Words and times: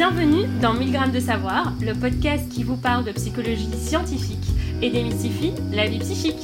Bienvenue 0.00 0.46
dans 0.62 0.72
1000 0.72 0.92
grammes 0.92 1.12
de 1.12 1.20
savoir, 1.20 1.74
le 1.82 1.92
podcast 1.92 2.48
qui 2.48 2.64
vous 2.64 2.78
parle 2.78 3.04
de 3.04 3.12
psychologie 3.12 3.68
scientifique 3.76 4.48
et 4.80 4.88
démystifie 4.88 5.52
la 5.72 5.88
vie 5.88 5.98
psychique. 5.98 6.40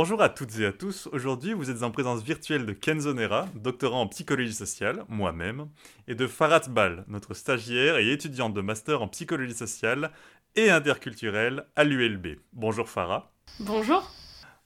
Bonjour 0.00 0.22
à 0.22 0.28
toutes 0.28 0.56
et 0.60 0.64
à 0.64 0.70
tous. 0.70 1.08
Aujourd'hui, 1.10 1.54
vous 1.54 1.70
êtes 1.70 1.82
en 1.82 1.90
présence 1.90 2.22
virtuelle 2.22 2.64
de 2.64 2.72
Kenzo 2.72 3.14
Nera, 3.14 3.48
doctorant 3.56 4.02
en 4.02 4.06
psychologie 4.06 4.54
sociale, 4.54 5.04
moi-même, 5.08 5.66
et 6.06 6.14
de 6.14 6.28
Farhat 6.28 6.68
Bal, 6.68 7.04
notre 7.08 7.34
stagiaire 7.34 7.96
et 7.96 8.12
étudiante 8.12 8.54
de 8.54 8.60
master 8.60 9.02
en 9.02 9.08
psychologie 9.08 9.54
sociale 9.54 10.12
et 10.54 10.70
interculturelle 10.70 11.64
à 11.74 11.82
l'ULB. 11.82 12.38
Bonjour 12.52 12.88
Farah. 12.88 13.32
Bonjour. 13.58 14.08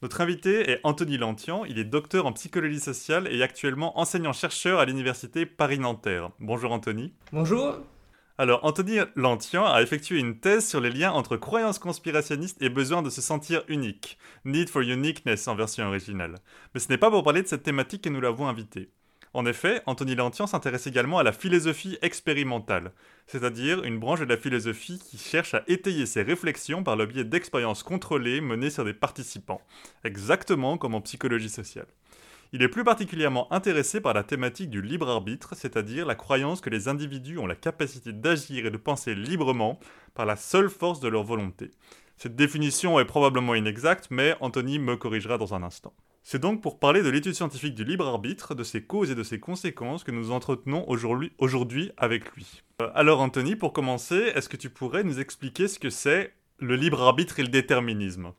Notre 0.02 0.20
invité 0.20 0.70
est 0.70 0.80
Anthony 0.84 1.16
Lantian. 1.16 1.64
Il 1.64 1.78
est 1.78 1.84
docteur 1.84 2.26
en 2.26 2.34
psychologie 2.34 2.80
sociale 2.80 3.26
et 3.32 3.42
actuellement 3.42 3.98
enseignant-chercheur 3.98 4.80
à 4.80 4.84
l'université 4.84 5.46
Paris-Nanterre. 5.46 6.28
Bonjour 6.40 6.72
Anthony. 6.72 7.14
Bonjour. 7.32 7.78
Alors, 8.42 8.64
Anthony 8.64 8.98
Lantian 9.14 9.64
a 9.66 9.82
effectué 9.82 10.18
une 10.18 10.40
thèse 10.40 10.68
sur 10.68 10.80
les 10.80 10.90
liens 10.90 11.12
entre 11.12 11.36
croyances 11.36 11.78
conspirationnistes 11.78 12.60
et 12.60 12.70
besoin 12.70 13.00
de 13.00 13.08
se 13.08 13.20
sentir 13.20 13.62
unique. 13.68 14.18
Need 14.44 14.68
for 14.68 14.82
Uniqueness 14.82 15.46
en 15.46 15.54
version 15.54 15.86
originale. 15.86 16.34
Mais 16.74 16.80
ce 16.80 16.88
n'est 16.88 16.98
pas 16.98 17.08
pour 17.08 17.22
parler 17.22 17.42
de 17.42 17.46
cette 17.46 17.62
thématique 17.62 18.02
que 18.02 18.08
nous 18.08 18.20
l'avons 18.20 18.48
invité. 18.48 18.90
En 19.32 19.46
effet, 19.46 19.80
Anthony 19.86 20.16
Lantian 20.16 20.48
s'intéresse 20.48 20.88
également 20.88 21.20
à 21.20 21.22
la 21.22 21.30
philosophie 21.30 21.98
expérimentale, 22.02 22.90
c'est-à-dire 23.28 23.84
une 23.84 24.00
branche 24.00 24.18
de 24.18 24.24
la 24.24 24.36
philosophie 24.36 24.98
qui 24.98 25.18
cherche 25.18 25.54
à 25.54 25.62
étayer 25.68 26.04
ses 26.04 26.22
réflexions 26.22 26.82
par 26.82 26.96
le 26.96 27.06
biais 27.06 27.22
d'expériences 27.22 27.84
contrôlées 27.84 28.40
menées 28.40 28.70
sur 28.70 28.84
des 28.84 28.92
participants, 28.92 29.62
exactement 30.02 30.78
comme 30.78 30.96
en 30.96 31.00
psychologie 31.00 31.48
sociale. 31.48 31.86
Il 32.54 32.62
est 32.62 32.68
plus 32.68 32.84
particulièrement 32.84 33.50
intéressé 33.50 34.02
par 34.02 34.12
la 34.12 34.24
thématique 34.24 34.68
du 34.68 34.82
libre 34.82 35.08
arbitre, 35.08 35.54
c'est-à-dire 35.56 36.04
la 36.04 36.14
croyance 36.14 36.60
que 36.60 36.68
les 36.68 36.86
individus 36.86 37.38
ont 37.38 37.46
la 37.46 37.54
capacité 37.54 38.12
d'agir 38.12 38.66
et 38.66 38.70
de 38.70 38.76
penser 38.76 39.14
librement 39.14 39.80
par 40.14 40.26
la 40.26 40.36
seule 40.36 40.68
force 40.68 41.00
de 41.00 41.08
leur 41.08 41.22
volonté. 41.22 41.70
Cette 42.18 42.36
définition 42.36 43.00
est 43.00 43.06
probablement 43.06 43.54
inexacte, 43.54 44.08
mais 44.10 44.36
Anthony 44.40 44.78
me 44.78 44.96
corrigera 44.96 45.38
dans 45.38 45.54
un 45.54 45.62
instant. 45.62 45.94
C'est 46.22 46.42
donc 46.42 46.60
pour 46.60 46.78
parler 46.78 47.02
de 47.02 47.08
l'étude 47.08 47.32
scientifique 47.32 47.74
du 47.74 47.84
libre 47.84 48.06
arbitre, 48.06 48.54
de 48.54 48.64
ses 48.64 48.82
causes 48.82 49.10
et 49.10 49.14
de 49.14 49.22
ses 49.22 49.40
conséquences 49.40 50.04
que 50.04 50.10
nous 50.10 50.30
entretenons 50.30 50.84
aujourd'hui 51.38 51.90
avec 51.96 52.36
lui. 52.36 52.60
Euh, 52.82 52.90
alors 52.94 53.22
Anthony, 53.22 53.56
pour 53.56 53.72
commencer, 53.72 54.30
est-ce 54.34 54.50
que 54.50 54.58
tu 54.58 54.68
pourrais 54.68 55.04
nous 55.04 55.20
expliquer 55.20 55.68
ce 55.68 55.78
que 55.78 55.88
c'est 55.88 56.34
le 56.58 56.76
libre 56.76 57.00
arbitre 57.00 57.40
et 57.40 57.44
le 57.44 57.48
déterminisme? 57.48 58.32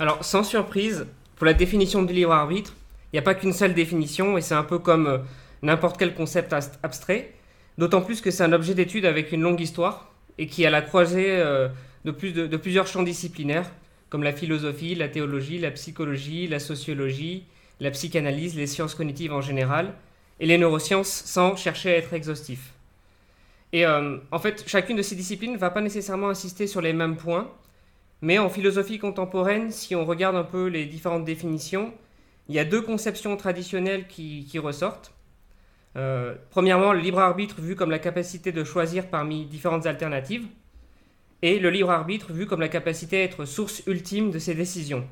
Alors, 0.00 0.24
sans 0.24 0.42
surprise, 0.42 1.06
pour 1.36 1.46
la 1.46 1.54
définition 1.54 2.02
du 2.02 2.12
libre 2.12 2.32
arbitre, 2.32 2.74
il 3.12 3.16
n'y 3.16 3.18
a 3.18 3.22
pas 3.22 3.34
qu'une 3.34 3.52
seule 3.52 3.74
définition 3.74 4.36
et 4.36 4.40
c'est 4.40 4.54
un 4.54 4.64
peu 4.64 4.78
comme 4.78 5.06
euh, 5.06 5.18
n'importe 5.62 5.98
quel 5.98 6.14
concept 6.14 6.54
abstrait, 6.82 7.32
d'autant 7.78 8.02
plus 8.02 8.20
que 8.20 8.30
c'est 8.30 8.42
un 8.42 8.52
objet 8.52 8.74
d'étude 8.74 9.04
avec 9.04 9.32
une 9.32 9.42
longue 9.42 9.60
histoire 9.60 10.12
et 10.38 10.46
qui 10.46 10.66
a 10.66 10.70
la 10.70 10.82
croisée 10.82 11.30
euh, 11.30 11.68
de, 12.04 12.10
de, 12.10 12.56
plusieurs 12.56 12.86
champs 12.86 13.02
disciplinaires 13.02 13.70
comme 14.08 14.22
la 14.22 14.32
philosophie, 14.32 14.94
la 14.94 15.08
théologie, 15.08 15.58
la 15.58 15.70
psychologie, 15.70 16.46
la 16.46 16.58
sociologie, 16.58 17.44
la 17.80 17.90
psychanalyse, 17.90 18.56
les 18.56 18.66
sciences 18.66 18.94
cognitives 18.94 19.32
en 19.32 19.40
général 19.40 19.94
et 20.40 20.46
les 20.46 20.58
neurosciences 20.58 21.08
sans 21.08 21.56
chercher 21.56 21.90
à 21.90 21.96
être 21.96 22.12
exhaustif. 22.12 22.72
Et 23.72 23.84
euh, 23.84 24.18
en 24.30 24.38
fait, 24.38 24.64
chacune 24.66 24.96
de 24.96 25.02
ces 25.02 25.16
disciplines 25.16 25.52
ne 25.52 25.58
va 25.58 25.70
pas 25.70 25.80
nécessairement 25.80 26.28
insister 26.28 26.66
sur 26.66 26.80
les 26.80 26.92
mêmes 26.92 27.16
points, 27.16 27.50
mais 28.20 28.38
en 28.38 28.48
philosophie 28.48 28.98
contemporaine, 28.98 29.70
si 29.70 29.94
on 29.94 30.04
regarde 30.04 30.36
un 30.36 30.44
peu 30.44 30.66
les 30.66 30.86
différentes 30.86 31.24
définitions, 31.24 31.92
il 32.48 32.54
y 32.54 32.58
a 32.58 32.64
deux 32.64 32.82
conceptions 32.82 33.36
traditionnelles 33.36 34.06
qui, 34.06 34.58
ressortent. 34.58 35.12
Euh, 35.96 36.34
premièrement, 36.50 36.92
le 36.92 37.00
libre 37.00 37.18
arbitre 37.18 37.60
vu 37.60 37.74
comme 37.74 37.90
la 37.90 37.98
capacité 37.98 38.52
de 38.52 38.64
choisir 38.64 39.08
parmi 39.08 39.46
différentes 39.46 39.86
alternatives, 39.86 40.46
et 41.42 41.58
le 41.58 41.70
libre 41.70 41.90
arbitre 41.90 42.32
vu 42.32 42.46
comme 42.46 42.60
la 42.60 42.68
capacité 42.68 43.20
à 43.20 43.22
être 43.24 43.44
source 43.44 43.82
ultime 43.86 44.30
de 44.30 44.38
ses 44.38 44.54
décisions. 44.54 45.06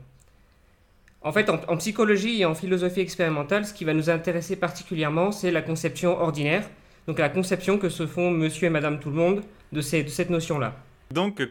En 1.23 1.33
fait, 1.33 1.49
en, 1.49 1.77
psychologie 1.78 2.43
et 2.43 2.44
en 2.44 2.55
philosophie 2.55 3.00
expérimentale, 3.00 3.65
ce 3.65 3.73
qui 3.73 3.84
va 3.84 3.94
nous 3.94 4.11
intéresser 4.11 4.56
particulièrement, 4.56 5.33
c'est 5.33 5.50
la 5.50 5.62
conception 5.62 6.21
ordinaire, 6.21 6.69
donc 7.06 7.19
la 7.19 7.31
conception 7.31 7.78
que 7.78 7.89
se 7.89 8.06
font 8.06 8.31
monsieur 8.31 8.67
et 8.67 8.71
madame 8.71 9.00
tout 9.00 9.09
le 9.09 9.17
monde 9.17 9.43
de 9.73 9.81
cette 9.81 10.31
notion-là. 10.31 10.75
Donc, 11.10 11.42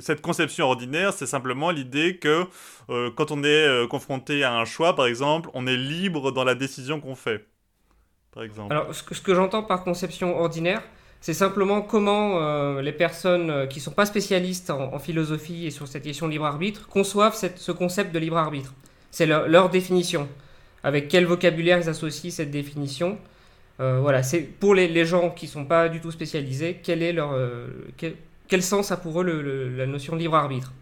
cette 0.00 0.20
conception 0.20 0.66
ordinaire, 0.66 1.12
c'est 1.12 1.26
simplement 1.26 1.70
l'idée 1.70 2.16
que 2.16 2.44
euh, 2.90 3.10
quand 3.14 3.30
on 3.30 3.42
est 3.42 3.66
euh, 3.66 3.86
confronté 3.86 4.44
à 4.44 4.54
un 4.54 4.64
choix, 4.64 4.94
par 4.94 5.06
exemple, 5.06 5.50
on 5.54 5.66
est 5.66 5.76
libre 5.76 6.32
dans 6.32 6.44
la 6.44 6.54
décision 6.54 7.00
qu'on 7.00 7.14
fait. 7.14 7.46
Par 8.32 8.42
exemple. 8.42 8.72
Alors, 8.72 8.94
ce 8.94 9.20
que, 9.20 9.34
j'entends 9.34 9.62
par 9.62 9.84
conception 9.84 10.38
ordinaire, 10.38 10.82
c'est 11.20 11.34
simplement 11.34 11.82
comment 11.82 12.40
euh, 12.40 12.82
les 12.82 12.92
personnes 12.92 13.68
qui 13.68 13.78
ne 13.78 13.82
sont 13.82 13.92
pas 13.92 14.06
spécialistes 14.06 14.70
en, 14.70 14.98
philosophie 14.98 15.66
et 15.66 15.70
sur 15.70 15.88
cette 15.88 16.02
question 16.02 16.26
de 16.26 16.32
libre 16.32 16.46
arbitre 16.46 16.88
conçoivent 16.88 17.34
ce 17.34 17.72
concept 17.72 18.12
de 18.12 18.18
libre 18.18 18.36
arbitre. 18.36 18.74
C'est 19.10 19.26
leur, 19.26 19.70
définition. 19.70 20.28
Avec 20.82 21.08
quel 21.08 21.24
vocabulaire 21.24 21.78
ils 21.78 21.88
associent 21.88 22.30
cette 22.30 22.50
définition. 22.50 23.18
voilà, 23.78 24.22
c'est 24.22 24.40
pour 24.40 24.74
les, 24.74 25.06
gens 25.06 25.30
qui 25.30 25.46
ne 25.46 25.50
sont 25.50 25.64
pas 25.64 25.88
du 25.88 26.00
tout 26.00 26.10
spécialisés, 26.10 26.80
quel 26.82 27.02
est 27.02 27.12
leur, 27.12 27.34
sens 28.60 28.92
a 28.92 28.96
pour 28.96 29.20
eux 29.20 29.74
la 29.76 29.86
notion 29.86 30.14
de 30.14 30.20
libre 30.20 30.36
arbitre. 30.36 30.72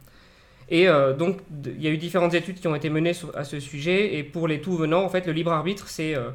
Et 0.68 0.88
euh, 0.88 1.12
donc, 1.12 1.40
il 1.66 1.82
y 1.82 1.86
a 1.86 1.90
eu 1.90 1.98
différentes 1.98 2.34
études 2.34 2.58
qui 2.58 2.66
ont 2.66 2.74
été 2.74 2.88
menées 2.88 3.12
à 3.34 3.44
ce 3.44 3.60
sujet, 3.60 4.14
et 4.16 4.22
pour 4.22 4.48
les 4.48 4.60
tout 4.60 4.74
venants, 4.74 5.04
en 5.04 5.08
fait, 5.08 5.26
le 5.26 5.32
libre 5.32 5.52
arbitre, 5.52 5.88
c'est 5.88 6.14
euh, 6.14 6.30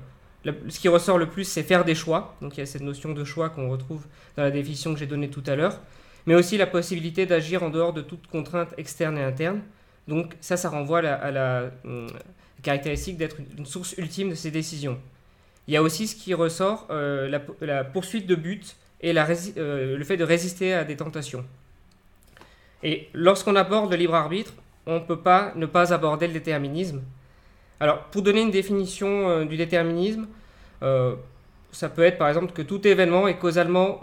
ce 0.70 0.80
qui 0.80 0.88
ressort 0.88 1.18
le 1.18 1.28
plus, 1.28 1.44
c'est 1.44 1.64
faire 1.64 1.86
des 1.86 1.96
choix. 1.96 2.36
Donc, 2.42 2.56
il 2.56 2.60
y 2.60 2.64
a 2.64 2.66
cette 2.66 2.84
notion 2.84 3.14
de 3.14 3.24
choix 3.24 3.50
qu'on 3.50 3.70
retrouve 3.70 4.06
dans 4.36 4.44
la 4.44 4.52
définition 4.52 4.94
que 4.94 5.00
j'ai 5.00 5.08
donnée 5.08 5.30
tout 5.30 5.44
à 5.48 5.56
l'heure, 5.56 5.80
mais 6.26 6.36
aussi 6.36 6.58
la 6.58 6.68
possibilité 6.68 7.26
d'agir 7.26 7.64
en 7.64 7.70
dehors 7.70 7.94
de 7.94 8.02
toute 8.02 8.28
contrainte 8.28 8.74
externe 8.78 9.18
et 9.18 9.24
interne. 9.24 9.62
Donc, 10.08 10.36
ça, 10.40 10.56
ça 10.56 10.70
renvoie 10.70 11.00
à 11.00 11.32
la, 11.32 11.72
hum, 11.84 12.08
caractéristique 12.62 13.18
d'être 13.18 13.38
une 13.58 13.66
source 13.66 13.96
ultime 13.98 14.30
de 14.30 14.36
ces 14.36 14.52
décisions. 14.52 15.00
Il 15.68 15.74
y 15.74 15.78
a 15.78 15.82
aussi 15.82 16.08
ce 16.08 16.16
qui 16.16 16.34
ressort, 16.34 16.88
euh, 16.92 17.28
la, 17.28 17.42
la, 17.62 17.84
poursuite 17.84 18.28
de 18.28 18.36
buts 18.36 18.62
et 19.02 19.14
euh, 19.16 19.98
le 19.98 20.04
fait 20.04 20.18
de 20.18 20.24
résister 20.24 20.74
à 20.74 20.84
des 20.84 20.96
tentations. 20.96 21.46
Et 22.84 23.10
lorsqu'on 23.14 23.56
aborde 23.56 23.92
le 23.92 23.98
libre 23.98 24.16
arbitre, 24.16 24.54
on 24.86 24.96
ne 24.96 25.00
peut 25.00 25.20
pas 25.20 25.52
ne 25.56 25.66
pas 25.66 25.94
aborder 25.94 26.28
le 26.28 26.34
déterminisme. 26.34 27.02
Alors, 27.80 28.04
pour 28.06 28.22
donner 28.22 28.42
une 28.42 28.52
définition 28.52 29.30
euh, 29.30 29.46
du 29.46 29.58
déterminisme, 29.58 30.28
euh, 30.84 31.16
ça 31.72 31.90
peut 31.90 32.04
être 32.04 32.18
par 32.18 32.28
exemple 32.28 32.54
que 32.54 32.62
tout 32.62 32.88
événement 32.88 33.28
est 33.28 33.38
causalement 33.38 34.02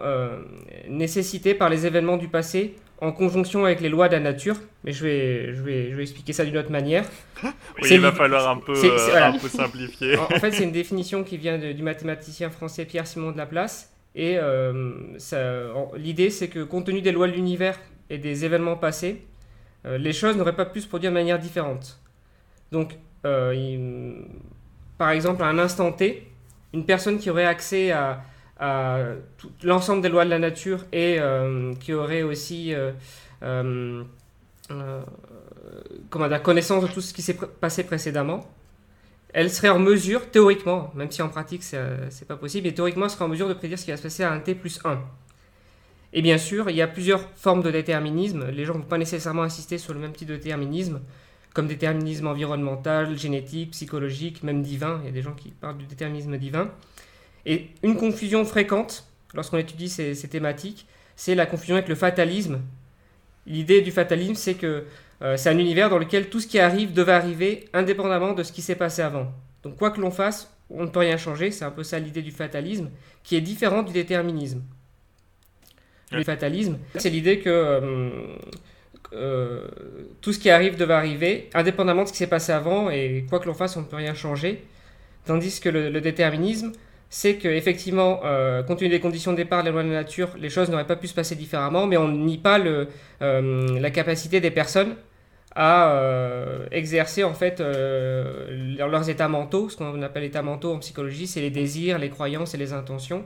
nécessité 0.86 1.54
par 1.54 1.70
les 1.70 1.86
événements 1.86 2.18
du 2.18 2.28
passé 2.28 2.76
en 3.00 3.10
conjonction 3.10 3.64
avec 3.64 3.80
les 3.80 3.88
lois 3.88 4.08
de 4.08 4.12
la 4.12 4.20
nature. 4.20 4.56
Mais 4.84 4.92
je 4.92 5.02
vais, 5.02 5.54
je 5.54 5.62
vais, 5.62 5.90
je 5.90 5.96
vais 5.96 6.02
expliquer 6.02 6.32
ça 6.32 6.44
d'une 6.44 6.58
autre 6.58 6.70
manière. 6.70 7.04
oui, 7.42 7.88
il 7.90 8.00
va 8.00 8.12
falloir 8.12 8.48
un 8.48 8.58
peu, 8.58 8.74
un 9.16 9.38
peu 9.38 9.48
simplifier. 9.48 10.16
en, 10.18 10.28
fait, 10.38 10.52
c'est 10.52 10.62
une 10.62 10.72
définition 10.72 11.24
qui 11.24 11.36
vient 11.36 11.58
du 11.58 11.82
mathématicien 11.82 12.50
français 12.50 12.84
Pierre-Simon 12.84 13.32
de 13.32 13.38
Laplace 13.38 13.93
et 14.14 14.38
euh, 14.38 14.92
l'idée, 15.96 16.30
c'est 16.30 16.48
que 16.48 16.62
compte 16.62 16.86
tenu 16.86 17.02
des 17.02 17.12
lois 17.12 17.26
de 17.26 17.32
l'univers 17.32 17.78
et 18.10 18.18
des 18.18 18.44
événements 18.44 18.76
passés, 18.76 19.26
euh, 19.86 19.98
les 19.98 20.12
choses 20.12 20.36
n'auraient 20.36 20.56
pas 20.56 20.66
pu 20.66 20.80
se 20.80 20.88
produire 20.88 21.10
de 21.10 21.14
manière 21.14 21.38
différente. 21.38 22.00
Donc, 22.70 22.96
euh, 23.26 24.14
par 24.98 25.10
exemple, 25.10 25.42
à 25.42 25.46
un 25.46 25.58
instant 25.58 25.90
T, 25.92 26.30
une 26.72 26.86
personne 26.86 27.18
qui 27.18 27.28
aurait 27.30 27.46
accès 27.46 27.90
à, 27.90 28.22
l'ensemble 29.62 30.00
des 30.00 30.08
lois 30.08 30.24
de 30.24 30.30
la 30.30 30.38
nature 30.38 30.86
et 30.92 31.18
qui 31.80 31.92
aurait 31.92 32.22
aussi 32.22 32.72
comment 36.08 36.28
dire, 36.28 36.42
connaissance 36.42 36.82
de 36.82 36.88
tout 36.88 37.00
ce 37.00 37.12
qui 37.12 37.20
s'est 37.20 37.34
passé 37.34 37.84
précédemment, 37.84 38.46
elle 39.34 39.50
serait 39.50 39.68
en 39.68 39.80
mesure, 39.80 40.30
théoriquement, 40.30 40.92
même 40.94 41.10
si 41.10 41.20
en 41.20 41.28
pratique 41.28 41.64
c'est 41.64 42.26
pas 42.26 42.36
possible, 42.36 42.66
mais 42.66 42.72
théoriquement 42.72 43.04
elle 43.06 43.10
serait 43.10 43.24
en 43.24 43.28
mesure 43.28 43.48
de 43.48 43.54
prédire 43.54 43.78
ce 43.78 43.84
qui 43.84 43.90
va 43.90 43.96
se 43.96 44.02
passer 44.02 44.22
à 44.22 44.32
un 44.32 44.38
t 44.38 44.54
plus 44.54 44.80
1. 44.84 44.98
Et 46.12 46.22
bien 46.22 46.38
sûr, 46.38 46.70
il 46.70 46.76
y 46.76 46.82
a 46.82 46.86
plusieurs 46.86 47.28
formes 47.34 47.62
de 47.62 47.72
déterminisme. 47.72 48.48
Les 48.50 48.64
gens 48.64 48.74
ne 48.74 48.78
vont 48.78 48.84
pas 48.84 48.98
nécessairement 48.98 49.42
insister 49.42 49.76
sur 49.76 49.92
le 49.92 49.98
même 49.98 50.12
type 50.12 50.28
de 50.28 50.36
déterminisme, 50.36 51.00
comme 51.52 51.66
déterminisme 51.66 52.28
environnemental, 52.28 53.18
génétique, 53.18 53.72
psychologique, 53.72 54.44
même 54.44 54.62
divin. 54.62 55.00
Il 55.02 55.06
y 55.06 55.08
a 55.08 55.12
des 55.12 55.22
gens 55.22 55.34
qui 55.34 55.50
parlent 55.50 55.78
du 55.78 55.86
déterminisme 55.86 56.38
divin. 56.38 56.70
Et 57.44 57.70
une 57.82 57.96
confusion 57.96 58.44
fréquente, 58.44 59.04
lorsqu'on 59.34 59.58
étudie 59.58 59.88
ces 59.88 60.14
thématiques, 60.28 60.86
c'est 61.16 61.34
la 61.34 61.46
confusion 61.46 61.74
avec 61.74 61.88
le 61.88 61.96
fatalisme. 61.96 62.60
L'idée 63.46 63.80
du 63.80 63.90
fatalisme, 63.90 64.36
c'est 64.36 64.54
que 64.54 64.84
euh, 65.22 65.36
c'est 65.36 65.48
un 65.50 65.58
univers 65.58 65.90
dans 65.90 65.98
lequel 65.98 66.28
tout 66.28 66.40
ce 66.40 66.46
qui 66.46 66.58
arrive 66.58 66.92
devait 66.92 67.12
arriver 67.12 67.68
indépendamment 67.72 68.32
de 68.32 68.42
ce 68.42 68.52
qui 68.52 68.62
s'est 68.62 68.74
passé 68.74 69.02
avant. 69.02 69.32
Donc 69.62 69.76
quoi 69.76 69.90
que 69.90 70.00
l'on 70.00 70.10
fasse, 70.10 70.50
on 70.70 70.84
ne 70.84 70.88
peut 70.88 71.00
rien 71.00 71.16
changer, 71.16 71.50
c'est 71.50 71.64
un 71.64 71.70
peu 71.70 71.82
ça 71.82 71.98
l'idée 71.98 72.22
du 72.22 72.30
fatalisme, 72.30 72.90
qui 73.22 73.36
est 73.36 73.40
différente 73.40 73.86
du 73.86 73.92
déterminisme. 73.92 74.62
le 76.12 76.22
fatalisme. 76.22 76.78
C'est 76.96 77.10
l'idée 77.10 77.40
que 77.40 78.30
euh, 79.12 79.68
tout 80.20 80.32
ce 80.32 80.38
qui 80.38 80.50
arrive 80.50 80.76
devait 80.76 80.94
arriver, 80.94 81.48
indépendamment 81.54 82.02
de 82.02 82.08
ce 82.08 82.12
qui 82.12 82.18
s'est 82.18 82.26
passé 82.26 82.52
avant, 82.52 82.90
et 82.90 83.26
quoi 83.28 83.38
que 83.38 83.46
l'on 83.46 83.54
fasse, 83.54 83.76
on 83.76 83.82
ne 83.82 83.86
peut 83.86 83.96
rien 83.96 84.14
changer. 84.14 84.64
Tandis 85.24 85.60
que 85.60 85.68
le, 85.68 86.00
déterminisme, 86.00 86.72
c'est 87.16 87.36
qu'effectivement, 87.36 88.22
euh, 88.24 88.64
compte 88.64 88.80
tenu 88.80 88.90
des 88.90 88.98
conditions 88.98 89.30
de 89.30 89.36
départ 89.36 89.60
de 89.62 89.66
la 89.66 89.70
loi 89.70 89.84
de 89.84 89.88
la 89.88 89.94
nature, 89.94 90.30
les 90.36 90.50
choses 90.50 90.68
n'auraient 90.68 90.84
pas 90.84 90.96
pu 90.96 91.06
se 91.06 91.14
passer 91.14 91.36
différemment, 91.36 91.86
mais 91.86 91.96
on 91.96 92.08
nie 92.08 92.38
pas 92.38 92.58
euh, 92.58 92.86
la 93.20 93.90
capacité 93.92 94.40
des 94.40 94.50
personnes 94.50 94.96
à 95.54 95.92
euh, 95.92 96.66
exercer 96.72 97.22
en 97.22 97.32
fait 97.32 97.60
leurs 97.60 99.08
états 99.08 99.28
mentaux, 99.28 99.68
ce 99.68 99.76
qu'on 99.76 100.02
appelle 100.02 100.24
états 100.24 100.42
mentaux 100.42 100.72
en 100.72 100.80
psychologie, 100.80 101.28
c'est 101.28 101.40
les 101.40 101.50
désirs, 101.50 102.00
les 102.00 102.10
croyances 102.10 102.52
et 102.54 102.58
les 102.58 102.72
intentions. 102.72 103.24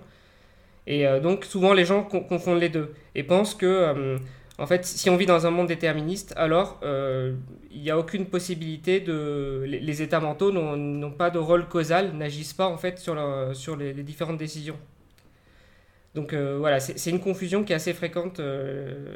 Et 0.86 1.06
donc 1.22 1.46
souvent 1.46 1.72
les 1.72 1.86
gens 1.86 2.02
confondent 2.02 2.60
les 2.60 2.68
deux 2.68 2.92
et 3.14 3.22
pensent 3.22 3.54
que 3.54 4.18
en 4.58 4.66
fait, 4.66 4.84
si 4.84 5.08
on 5.08 5.16
vit 5.16 5.26
dans 5.26 5.46
un 5.46 5.50
monde 5.50 5.68
déterministe, 5.68 6.34
alors 6.36 6.80
euh, 6.82 7.36
il 7.70 7.80
n'y 7.80 7.90
a 7.90 7.98
aucune 7.98 8.26
possibilité 8.26 8.98
de. 8.98 9.62
Les, 9.64 10.02
états 10.02 10.18
mentaux 10.18 10.50
n'ont 10.50 11.12
pas 11.12 11.30
de 11.30 11.38
rôle 11.38 11.68
causal, 11.68 12.12
n'agissent 12.14 12.54
pas 12.54 12.66
en 12.66 12.76
fait 12.76 12.98
sur, 12.98 13.16
sur 13.54 13.76
les, 13.76 13.94
différentes 14.02 14.36
décisions. 14.36 14.76
Donc 16.16 16.32
euh, 16.32 16.58
voilà, 16.58 16.80
c'est 16.80 17.10
une 17.10 17.20
confusion 17.20 17.62
qui 17.62 17.72
est 17.72 17.76
assez 17.76 17.94
fréquente 17.94 18.40
euh, 18.40 19.14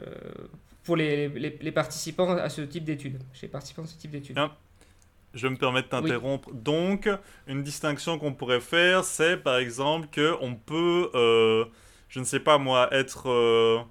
pour 0.85 0.95
les, 0.95 1.29
participants 1.75 2.37
à 2.37 2.49
ce 2.49 2.63
type 2.63 2.85
d'études, 2.85 3.19
chez 3.33 3.47
les 3.47 3.51
participants 3.51 3.83
à 3.83 3.87
ce 3.87 3.99
type 3.99 4.13
d'études. 4.13 4.39
Je 5.35 5.49
me 5.49 5.57
permets 5.57 5.83
de 5.83 5.89
t'interrompre. 5.89 6.53
Donc, 6.53 7.09
une 7.49 7.65
distinction 7.65 8.19
qu'on 8.19 8.35
pourrait 8.35 8.61
faire, 8.61 9.03
c'est 9.03 9.39
par 9.39 9.57
exemple 9.57 10.07
qu'on 10.15 10.55
peut, 10.55 11.11
je 12.09 12.21
ne 12.21 12.25
sais 12.25 12.41
pas 12.41 12.59
moi, 12.59 12.95
être 12.95 13.89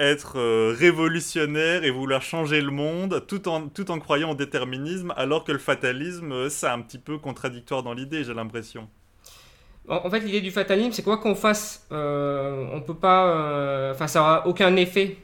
être 0.00 0.38
euh, 0.38 0.74
révolutionnaire 0.78 1.84
et 1.84 1.90
vouloir 1.90 2.22
changer 2.22 2.60
le 2.60 2.70
monde 2.70 3.24
tout 3.26 3.48
en, 3.48 3.68
tout 3.68 3.90
en 3.90 3.98
croyant 3.98 4.30
au 4.30 4.34
déterminisme, 4.34 5.12
alors 5.16 5.44
que 5.44 5.52
le 5.52 5.58
fatalisme, 5.58 6.32
euh, 6.32 6.48
c'est 6.48 6.68
un 6.68 6.80
petit 6.80 6.98
peu 6.98 7.18
contradictoire 7.18 7.82
dans 7.82 7.94
l'idée, 7.94 8.22
j'ai 8.22 8.34
l'impression. 8.34 8.88
En, 9.88 10.10
fait, 10.10 10.20
l'idée 10.20 10.42
du 10.42 10.50
fatalisme, 10.50 10.92
c'est 10.92 11.02
quoi 11.02 11.16
qu'on 11.16 11.34
fasse, 11.34 11.86
euh, 11.92 12.66
on 12.74 12.82
peut 12.82 12.94
pas, 12.94 13.90
enfin, 13.90 14.06
ça 14.06 14.20
aura 14.20 14.46
aucun 14.46 14.76
effet 14.76 15.16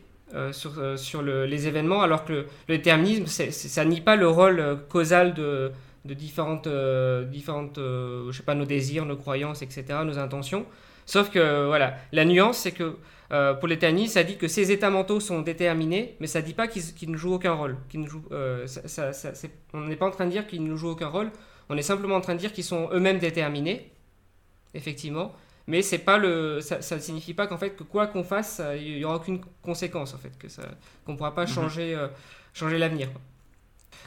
sur, 0.52 0.72
sur 0.96 1.20
les 1.20 1.68
événements, 1.68 2.00
alors 2.00 2.24
que 2.24 2.32
le, 2.32 2.46
déterminisme, 2.68 3.26
ça 3.26 3.84
nie 3.84 4.00
pas 4.00 4.16
le 4.16 4.26
rôle 4.26 4.78
causal 4.88 5.34
de, 5.34 5.70
de 6.06 6.14
différentes, 6.14 6.66
différentes 7.30 7.76
je 7.76 8.32
sais 8.32 8.42
pas, 8.42 8.54
nos 8.54 8.64
désirs, 8.64 9.04
nos 9.04 9.16
croyances, 9.16 9.60
etc., 9.60 9.84
nos 10.02 10.18
intentions. 10.18 10.64
Sauf 11.04 11.28
que, 11.28 11.66
voilà, 11.66 11.96
la 12.12 12.24
nuance, 12.24 12.56
c'est 12.56 12.72
que 12.72 12.96
euh, 13.34 13.66
l'éternisme, 13.66 14.14
ça 14.14 14.22
dit 14.22 14.36
que 14.36 14.46
ces 14.46 14.70
états 14.70 14.90
mentaux 14.90 15.18
sont 15.18 15.40
déterminés, 15.42 16.16
mais 16.20 16.28
ça 16.28 16.40
ne 16.40 16.46
dit 16.46 16.54
pas 16.54 16.68
qu'ils 16.68 17.10
ne 17.10 17.16
jouent 17.16 17.34
aucun 17.34 17.52
rôle. 17.52 17.76
ne 17.92 18.06
jouent, 18.06 18.24
euh, 18.30 18.66
on 19.72 19.80
n'est 19.80 19.96
pas 19.96 20.06
en 20.06 20.10
train 20.10 20.26
de 20.26 20.30
dire 20.30 20.46
qu'ils 20.46 20.64
ne 20.64 20.76
jouent 20.76 20.90
aucun 20.90 21.08
rôle, 21.08 21.30
on 21.68 21.76
est 21.76 21.82
simplement 21.82 22.14
en 22.14 22.20
train 22.20 22.34
de 22.34 22.38
dire 22.38 22.52
qu'ils 22.52 22.64
sont 22.64 22.88
eux-mêmes 22.92 23.18
déterminés, 23.18 23.90
effectivement, 24.72 25.34
mais 25.66 25.82
c'est 25.82 25.98
pas 25.98 26.16
le, 26.16 26.60
ça 26.60 26.78
ne 26.94 27.00
signifie 27.00 27.34
pas 27.34 27.48
qu'en 27.48 27.58
fait, 27.58 27.70
que 27.70 27.82
quoi 27.82 28.06
qu'on 28.06 28.22
fasse, 28.22 28.62
il 28.78 28.96
n'y 28.98 29.04
aura 29.04 29.16
aucune 29.16 29.40
conséquence, 29.62 30.14
en 30.14 30.18
fait, 30.18 30.32
qu'on 31.04 31.12
ne 31.12 31.16
pourra 31.16 31.34
pas 31.34 31.42
mhm. 31.42 31.48
changer, 31.48 31.94
euh, 31.94 32.06
changer 32.52 32.78
l'avenir. 32.78 33.08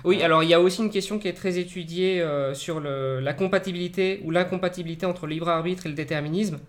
Oui, 0.05 0.21
alors 0.21 0.43
il 0.43 0.49
y 0.49 0.53
a 0.53 0.61
aussi 0.61 0.83
une 0.83 0.91
question 0.91 1.19
qui 1.19 1.27
est 1.27 1.33
très 1.33 1.57
étudiée 1.57 2.23
sur 2.53 2.79
le, 2.79 3.19
la 3.19 3.33
compatibilité 3.33 4.21
ou 4.23 4.31
l'incompatibilité 4.31 5.05
entre 5.07 5.25
le 5.25 5.33
libre 5.33 5.49
arbitre 5.49 5.87
et 5.87 5.89
le 5.89 5.95
déterminisme. 5.95 6.59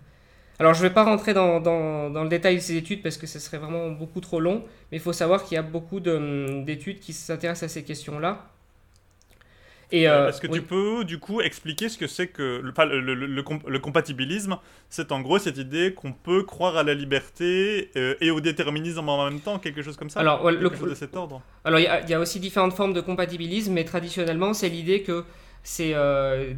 Alors 0.59 0.73
je 0.73 0.83
ne 0.83 0.89
vais 0.89 0.93
pas 0.93 1.05
rentrer 1.05 1.33
dans, 1.33 1.59
le 1.59 2.27
détail 2.27 2.55
de 2.55 2.61
ces 2.61 2.75
études 2.75 3.01
parce 3.01 3.17
que 3.17 3.27
ce 3.27 3.39
serait 3.39 3.57
vraiment 3.57 3.89
beaucoup 3.91 4.19
trop 4.19 4.41
long, 4.41 4.65
mais 4.91 4.97
il 4.97 5.01
faut 5.01 5.13
savoir 5.13 5.45
qu'il 5.45 5.55
y 5.55 5.57
a 5.57 5.61
beaucoup 5.61 5.99
hum, 6.05 6.65
d'études 6.65 6.99
qui 6.99 7.13
s'intéressent 7.13 7.71
à 7.71 7.73
ces 7.73 7.83
questions-là. 7.83 8.45
Et 9.91 10.07
euh, 10.07 10.29
Est-ce 10.29 10.41
que 10.41 10.47
tu 10.47 10.61
peux 10.61 11.03
du 11.03 11.17
coup 11.17 11.41
expliquer 11.41 11.89
ce 11.89 11.97
que 11.97 12.05
c'est 12.05 12.27
que 12.27 12.61
le, 12.61 13.79
compatibilisme? 13.79 14.57
C'est 14.89 15.11
en 15.11 15.21
gros 15.21 15.39
cette 15.39 15.57
idée 15.57 15.93
qu'on 15.93 16.11
peut 16.11 16.43
croire 16.43 16.77
à 16.77 16.83
la 16.83 16.93
liberté 16.93 17.89
euh, 17.95 18.13
et 18.21 18.29
au 18.29 18.39
déterminisme 18.39 19.07
en 19.09 19.29
même 19.29 19.39
temps, 19.39 19.57
quelque 19.57 19.81
chose 19.81 19.97
comme 19.97 20.11
ça? 20.11 20.19
Alors, 20.19 20.43
quelque 20.43 20.77
chose 20.77 20.89
de 20.89 20.95
cet 20.95 21.15
ordre? 21.15 21.41
Alors 21.63 21.79
il 21.79 22.09
y, 22.09 22.13
a 22.13 22.19
aussi 22.19 22.39
différentes 22.39 22.73
formes 22.73 22.93
de 22.93 23.01
compatibilisme, 23.01 23.73
mais 23.73 23.85
traditionnellement 23.85 24.53
c'est 24.53 24.69
l'idée 24.69 25.01
que 25.01 25.23
c'est 25.63 25.93
euh, 25.95 26.53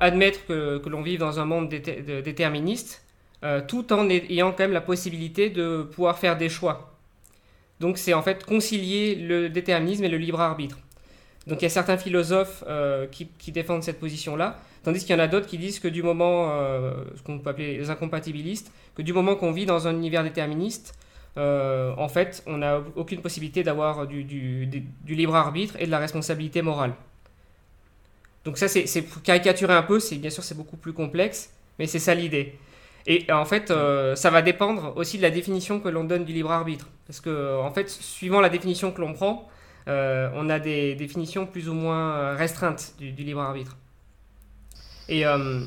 admettre 0.00 0.44
que, 0.46 0.78
que 0.78 0.88
l'on 0.90 1.00
vive 1.02 1.20
dans 1.20 1.40
un 1.40 1.46
monde 1.46 1.70
déterministe 1.70 3.04
euh, 3.44 3.60
tout 3.60 3.92
en 3.92 4.08
ayant 4.08 4.52
quand 4.52 4.60
même 4.60 4.72
la 4.72 4.80
possibilité 4.80 5.50
de 5.50 5.82
pouvoir 5.82 6.18
faire 6.18 6.38
des 6.38 6.48
choix. 6.48 6.94
Donc 7.78 7.98
c'est 7.98 8.14
en 8.14 8.22
fait 8.22 8.42
concilier 8.44 9.16
le 9.16 9.50
déterminisme 9.50 10.02
et 10.04 10.08
le 10.08 10.16
libre 10.16 10.40
arbitre. 10.40 10.78
Donc 11.46 11.60
il 11.60 11.64
y 11.64 11.66
a 11.66 11.70
certains 11.70 11.98
philosophes 11.98 12.64
euh, 12.66 13.06
qui, 13.06 13.52
défendent 13.52 13.82
cette 13.82 14.00
position-là, 14.00 14.58
tandis 14.82 15.00
qu'il 15.00 15.14
y 15.14 15.14
en 15.14 15.22
a 15.22 15.26
d'autres 15.26 15.46
qui 15.46 15.58
disent 15.58 15.78
que 15.78 15.88
du 15.88 16.02
moment, 16.02 16.52
euh, 16.52 16.94
ce 17.16 17.22
qu'on 17.22 17.38
peut 17.38 17.50
appeler 17.50 17.76
les 17.76 17.90
incompatibilistes, 17.90 18.72
que 18.94 19.02
du 19.02 19.12
moment 19.12 19.36
qu'on 19.36 19.52
vit 19.52 19.66
dans 19.66 19.86
un 19.86 19.94
univers 19.94 20.22
déterministe, 20.22 20.94
en 21.36 22.08
fait, 22.08 22.42
on 22.46 22.58
n'a 22.58 22.80
aucune 22.96 23.20
possibilité 23.20 23.62
d'avoir 23.62 24.06
du, 24.06 24.24
du, 24.24 24.86
libre 25.06 25.34
arbitre 25.34 25.74
et 25.80 25.84
de 25.84 25.90
la 25.90 25.98
responsabilité 25.98 26.62
morale. 26.62 26.94
Donc 28.46 28.56
ça, 28.56 28.68
c'est 28.68 28.86
caricaturer 29.22 29.74
un 29.74 29.82
peu, 29.82 29.98
bien 30.12 30.30
sûr 30.30 30.44
c'est 30.44 30.56
beaucoup 30.56 30.76
plus 30.78 30.92
complexe, 30.94 31.50
mais 31.78 31.86
c'est 31.86 31.98
ça 31.98 32.14
l'idée. 32.14 32.54
Et 33.06 33.30
en 33.30 33.44
fait, 33.44 33.70
euh, 33.70 34.16
ça 34.16 34.30
va 34.30 34.40
dépendre 34.40 34.94
aussi 34.96 35.18
de 35.18 35.22
la 35.22 35.30
définition 35.30 35.78
que 35.80 35.88
l'on 35.88 36.04
donne 36.04 36.24
du 36.24 36.32
libre 36.32 36.50
arbitre. 36.50 36.88
Parce 37.06 37.20
que, 37.20 37.60
en 37.60 37.70
fait, 37.70 37.90
suivant 37.90 38.40
la 38.40 38.48
définition 38.48 38.92
que 38.92 39.00
l'on 39.00 39.12
prend, 39.12 39.48
euh, 39.88 40.30
on 40.34 40.48
a 40.48 40.58
des 40.58 40.94
définitions 40.94 41.46
plus 41.46 41.68
ou 41.68 41.74
moins 41.74 42.34
restreintes 42.34 42.94
du, 42.98 43.10
libre 43.10 43.40
arbitre. 43.40 43.76
Et, 45.08 45.26
euh, 45.26 45.60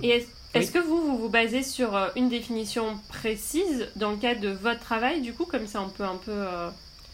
est-ce 0.56 0.72
que 0.72 0.80
vous, 0.80 1.00
vous 1.00 1.18
vous 1.20 1.30
basez 1.30 1.62
sur 1.62 1.96
une 2.16 2.30
définition 2.30 2.98
précise 3.10 3.92
dans 3.96 4.10
le 4.10 4.18
cadre 4.18 4.42
de 4.42 4.50
votre 4.50 4.80
travail, 4.80 5.22
du 5.22 5.34
coup, 5.34 5.46
comme 5.46 5.68
ça 5.68 5.82
on 5.82 5.90
peut 5.90 6.04
un 6.04 6.18
peu 6.18 6.46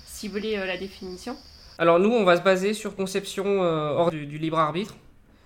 cibler 0.06 0.56
la 0.56 0.78
définition? 0.78 1.36
Alors 1.78 2.00
nous, 2.00 2.12
on 2.12 2.24
va 2.24 2.38
se 2.38 2.42
baser 2.42 2.74
sur 2.74 2.96
conception 2.96 3.60
hors 3.60 4.12
du, 4.12 4.26
du 4.26 4.38
libre 4.38 4.60
arbitre. 4.60 4.96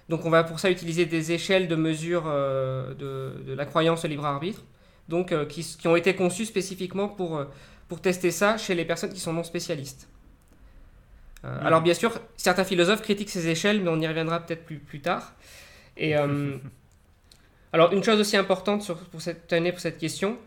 Donc 0.10 0.26
on 0.26 0.30
va 0.30 0.44
pour 0.44 0.60
ça 0.60 0.72
utiliser 0.72 1.06
des 1.06 1.32
échelles 1.32 1.68
de 1.68 1.76
mesure 1.76 2.24
euh, 2.28 2.94
de, 2.94 3.54
la 3.54 3.66
croyance 3.66 4.06
au 4.06 4.08
libre 4.08 4.26
arbitre, 4.26 4.64
donc 5.10 5.32
euh, 5.32 5.46
qui, 5.46 5.88
ont 5.88 5.96
été 5.96 6.16
conçues 6.16 6.46
spécifiquement 6.46 7.10
pour, 7.10 7.38
euh, 7.38 7.46
pour 7.90 8.02
tester 8.02 8.32
ça 8.32 8.58
chez 8.58 8.74
les 8.74 8.86
personnes 8.86 9.12
qui 9.12 9.20
sont 9.20 9.34
non 9.34 9.44
spécialistes. 9.44 10.10
Alors 11.44 11.82
bien 11.82 11.94
sûr, 11.94 12.12
certains 12.36 12.66
philosophes 12.66 13.02
critiquent 13.02 13.30
ces 13.30 13.48
échelles, 13.48 13.82
mais 13.82 13.90
on 13.90 14.02
y 14.02 14.08
reviendra 14.08 14.42
peut-être 14.42 14.66
plus, 14.66 14.80
plus 14.80 15.00
tard. 15.00 15.34
Et 15.96 16.14
alors 17.74 17.94
une 17.94 18.04
chose 18.04 18.20
aussi 18.20 18.36
importante 18.36 18.92
pour 19.12 19.22
cette 19.22 19.54
année, 19.54 19.72
pour 19.72 19.80
cette 19.80 19.98
question, 19.98 20.38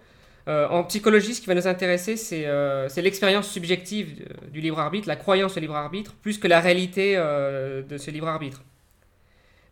en 0.46 0.84
psychologie, 0.84 1.32
ce 1.32 1.40
qui 1.40 1.46
va 1.46 1.54
nous 1.54 1.68
intéresser, 1.68 2.16
c'est 2.18 3.00
l'expérience 3.00 3.48
subjective 3.48 4.26
du 4.52 4.60
libre 4.60 4.78
arbitre, 4.78 5.08
la 5.08 5.16
croyance 5.16 5.56
au 5.56 5.60
libre 5.60 5.76
arbitre, 5.76 6.12
plus 6.16 6.36
que 6.36 6.48
la 6.48 6.60
réalité 6.60 7.16
de 7.16 7.96
ce 7.96 8.10
libre 8.10 8.28
arbitre. 8.28 8.60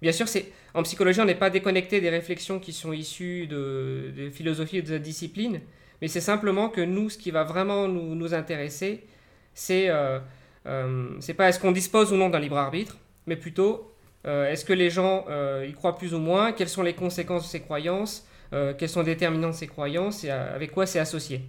Bien 0.01 0.13
sûr, 0.13 0.29
c'est 0.29 0.53
en 0.75 0.83
psychologie, 0.83 1.21
on 1.21 1.25
n'est 1.25 1.35
pas 1.35 1.51
déconnecté 1.51 2.01
des 2.01 2.11
réflexions 2.11 2.61
qui 2.61 2.73
sont 2.73 2.93
issues 2.93 3.47
de, 3.47 4.13
de 4.17 4.31
philosophie 4.31 4.79
ou 4.79 4.83
de 4.83 4.99
discipline, 4.99 5.61
mais 6.01 6.09
c'est 6.09 6.21
simplement 6.21 6.69
que 6.69 6.81
nous, 6.81 7.11
ce 7.11 7.19
qui 7.19 7.31
va 7.31 7.45
vraiment 7.45 7.89
nous, 7.89 8.35
intéresser, 8.35 9.05
c'est 9.55 9.89
euh, 9.89 10.21
euh, 10.67 11.19
pas 11.37 11.49
est-ce 11.49 11.59
qu'on 11.59 11.73
dispose 11.73 12.13
ou 12.13 12.17
non 12.17 12.29
d'un 12.29 12.39
libre 12.39 12.59
arbitre, 12.59 12.97
mais 13.27 13.37
plutôt 13.37 13.93
euh, 14.27 14.51
est-ce 14.51 14.65
que 14.65 14.73
les 14.73 14.91
gens 14.91 15.25
euh, 15.29 15.67
y 15.69 15.73
croient 15.73 15.97
plus 15.97 16.15
ou 16.15 16.19
moins, 16.19 16.53
quelles 16.53 16.69
sont 16.69 16.83
les 16.83 16.95
conséquences 16.95 17.45
de 17.45 17.49
ces 17.49 17.61
croyances, 17.61 18.27
quels 18.79 18.89
sont 18.89 19.01
les 19.01 19.15
déterminants 19.15 19.51
de 19.51 19.55
ces 19.55 19.67
croyances 19.67 20.25
et 20.25 20.31
avec 20.31 20.73
quoi 20.73 20.87
c'est 20.87 20.99
associé. 20.99 21.43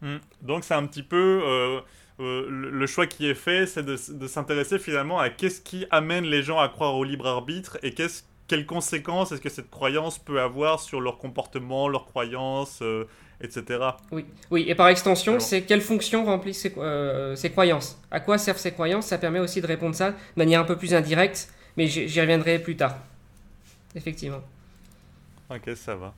Hmm. 0.00 0.18
Donc 0.40 0.62
c'est 0.62 0.74
un 0.74 0.86
petit 0.86 1.02
peu 1.02 1.42
euh, 2.18 2.46
le 2.48 2.86
choix 2.86 3.06
qui 3.06 3.28
est 3.28 3.34
fait, 3.34 3.66
c'est 3.66 3.82
de, 3.82 3.96
s'intéresser 4.26 4.78
finalement 4.78 5.18
à 5.18 5.28
qu'est-ce 5.28 5.60
qui 5.60 5.86
amène 5.90 6.24
les 6.24 6.42
gens 6.42 6.58
à 6.58 6.68
croire 6.68 6.94
au 6.94 7.04
libre 7.04 7.26
arbitre 7.26 7.78
et 7.82 7.92
quelles 7.92 8.66
conséquences 8.66 9.32
est-ce 9.32 9.40
que 9.40 9.50
cette 9.50 9.70
croyance 9.70 10.18
peut 10.18 10.40
avoir 10.40 10.80
sur 10.80 11.00
leur 11.00 11.18
comportement, 11.18 11.88
leurs 11.88 12.06
croyances, 12.06 12.80
euh, 12.80 13.06
etc. 13.42 13.80
Oui, 14.12 14.24
oui, 14.50 14.64
et 14.66 14.74
par 14.74 14.88
extension, 14.88 15.40
c'est 15.40 15.62
quelle 15.62 15.82
fonction 15.82 16.24
remplissent 16.24 16.62
ces, 16.62 16.72
euh, 16.78 17.36
ces, 17.36 17.50
croyances? 17.50 18.00
À 18.10 18.20
quoi 18.20 18.38
servent 18.38 18.58
ces 18.58 18.72
croyances? 18.72 19.06
Ça 19.06 19.18
permet 19.18 19.40
aussi 19.40 19.60
de 19.60 19.66
répondre 19.66 19.94
ça 19.94 20.12
de 20.12 20.16
manière 20.36 20.60
un 20.60 20.64
peu 20.64 20.76
plus 20.76 20.94
indirecte, 20.94 21.52
mais 21.76 21.86
j'y 21.86 22.20
reviendrai 22.20 22.58
plus 22.58 22.76
tard. 22.76 22.96
Effectivement. 23.94 24.40
Ok, 25.50 25.70
ça 25.76 25.94
va. 25.94 26.14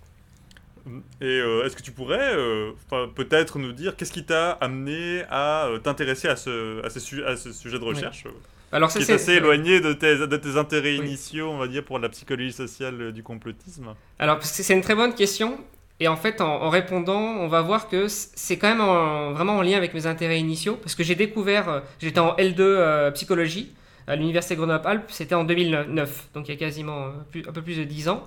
Et 1.21 1.25
euh, 1.25 1.65
est-ce 1.65 1.77
que 1.77 1.83
tu 1.83 1.93
pourrais 1.93 2.35
euh, 2.35 2.73
peut-être 3.15 3.59
nous 3.59 3.73
dire 3.73 3.97
qu'est-ce 3.97 4.13
qui 4.13 4.25
t'a 4.25 4.53
amené 4.53 5.23
à 5.31 5.67
euh, 5.67 5.79
t'intéresser 5.79 6.29
à 6.29 6.37
ce, 6.37 6.85
à, 6.85 6.91
ce 6.91 7.25
à 7.25 7.37
ce 7.37 7.53
sujet 7.53 7.79
de 7.79 7.85
recherche 7.85 8.25
Alors, 8.73 8.91
qui 8.91 8.99
est, 8.99 9.11
assez 9.11 9.33
éloigné 9.33 9.81
de 9.81 9.93
tes, 9.93 10.17
de 10.17 10.37
tes 10.37 10.57
intérêts 10.57 10.97
initiaux, 10.97 11.51
on 11.51 11.59
va 11.59 11.69
dire, 11.69 11.85
pour 11.85 11.99
la 11.99 12.09
psychologie 12.09 12.53
sociale 12.53 13.13
du 13.13 13.23
complotisme? 13.23 13.95
Alors, 14.19 14.43
c'est 14.43 14.75
une 14.75 14.83
très 14.83 14.95
bonne 14.95 15.15
question. 15.15 15.59
Et 16.01 16.07
en 16.07 16.17
fait, 16.17 16.41
en, 16.41 16.69
répondant, 16.69 17.19
on 17.19 17.49
va 17.49 17.61
voir 17.61 17.89
que 17.89 18.07
c'est 18.09 18.57
quand 18.57 18.69
même 18.69 19.35
vraiment 19.35 19.57
en 19.57 19.63
lien 19.63 19.77
avec 19.77 19.95
mes 19.95 20.07
intérêts 20.07 20.39
initiaux, 20.39 20.77
parce 20.77 20.95
que 20.95 21.03
j'ai 21.03 21.17
découvert, 21.17 21.83
j'étais 22.01 22.21
en 22.21 22.37
L2 22.37 22.61
euh, 22.61 23.11
psychologie 23.11 23.73
à 24.07 24.15
l'université 24.15 24.55
Grenoble-Alpes, 24.55 25.11
c'était 25.11 25.35
en 25.35 25.45
2009, 25.45 26.29
donc 26.35 26.49
il 26.49 26.53
y 26.53 26.55
a 26.55 26.59
quasiment 26.59 27.09
un 27.09 27.53
peu 27.53 27.63
plus 27.63 27.77
de 27.77 27.85
10 27.85 28.09
ans, 28.09 28.27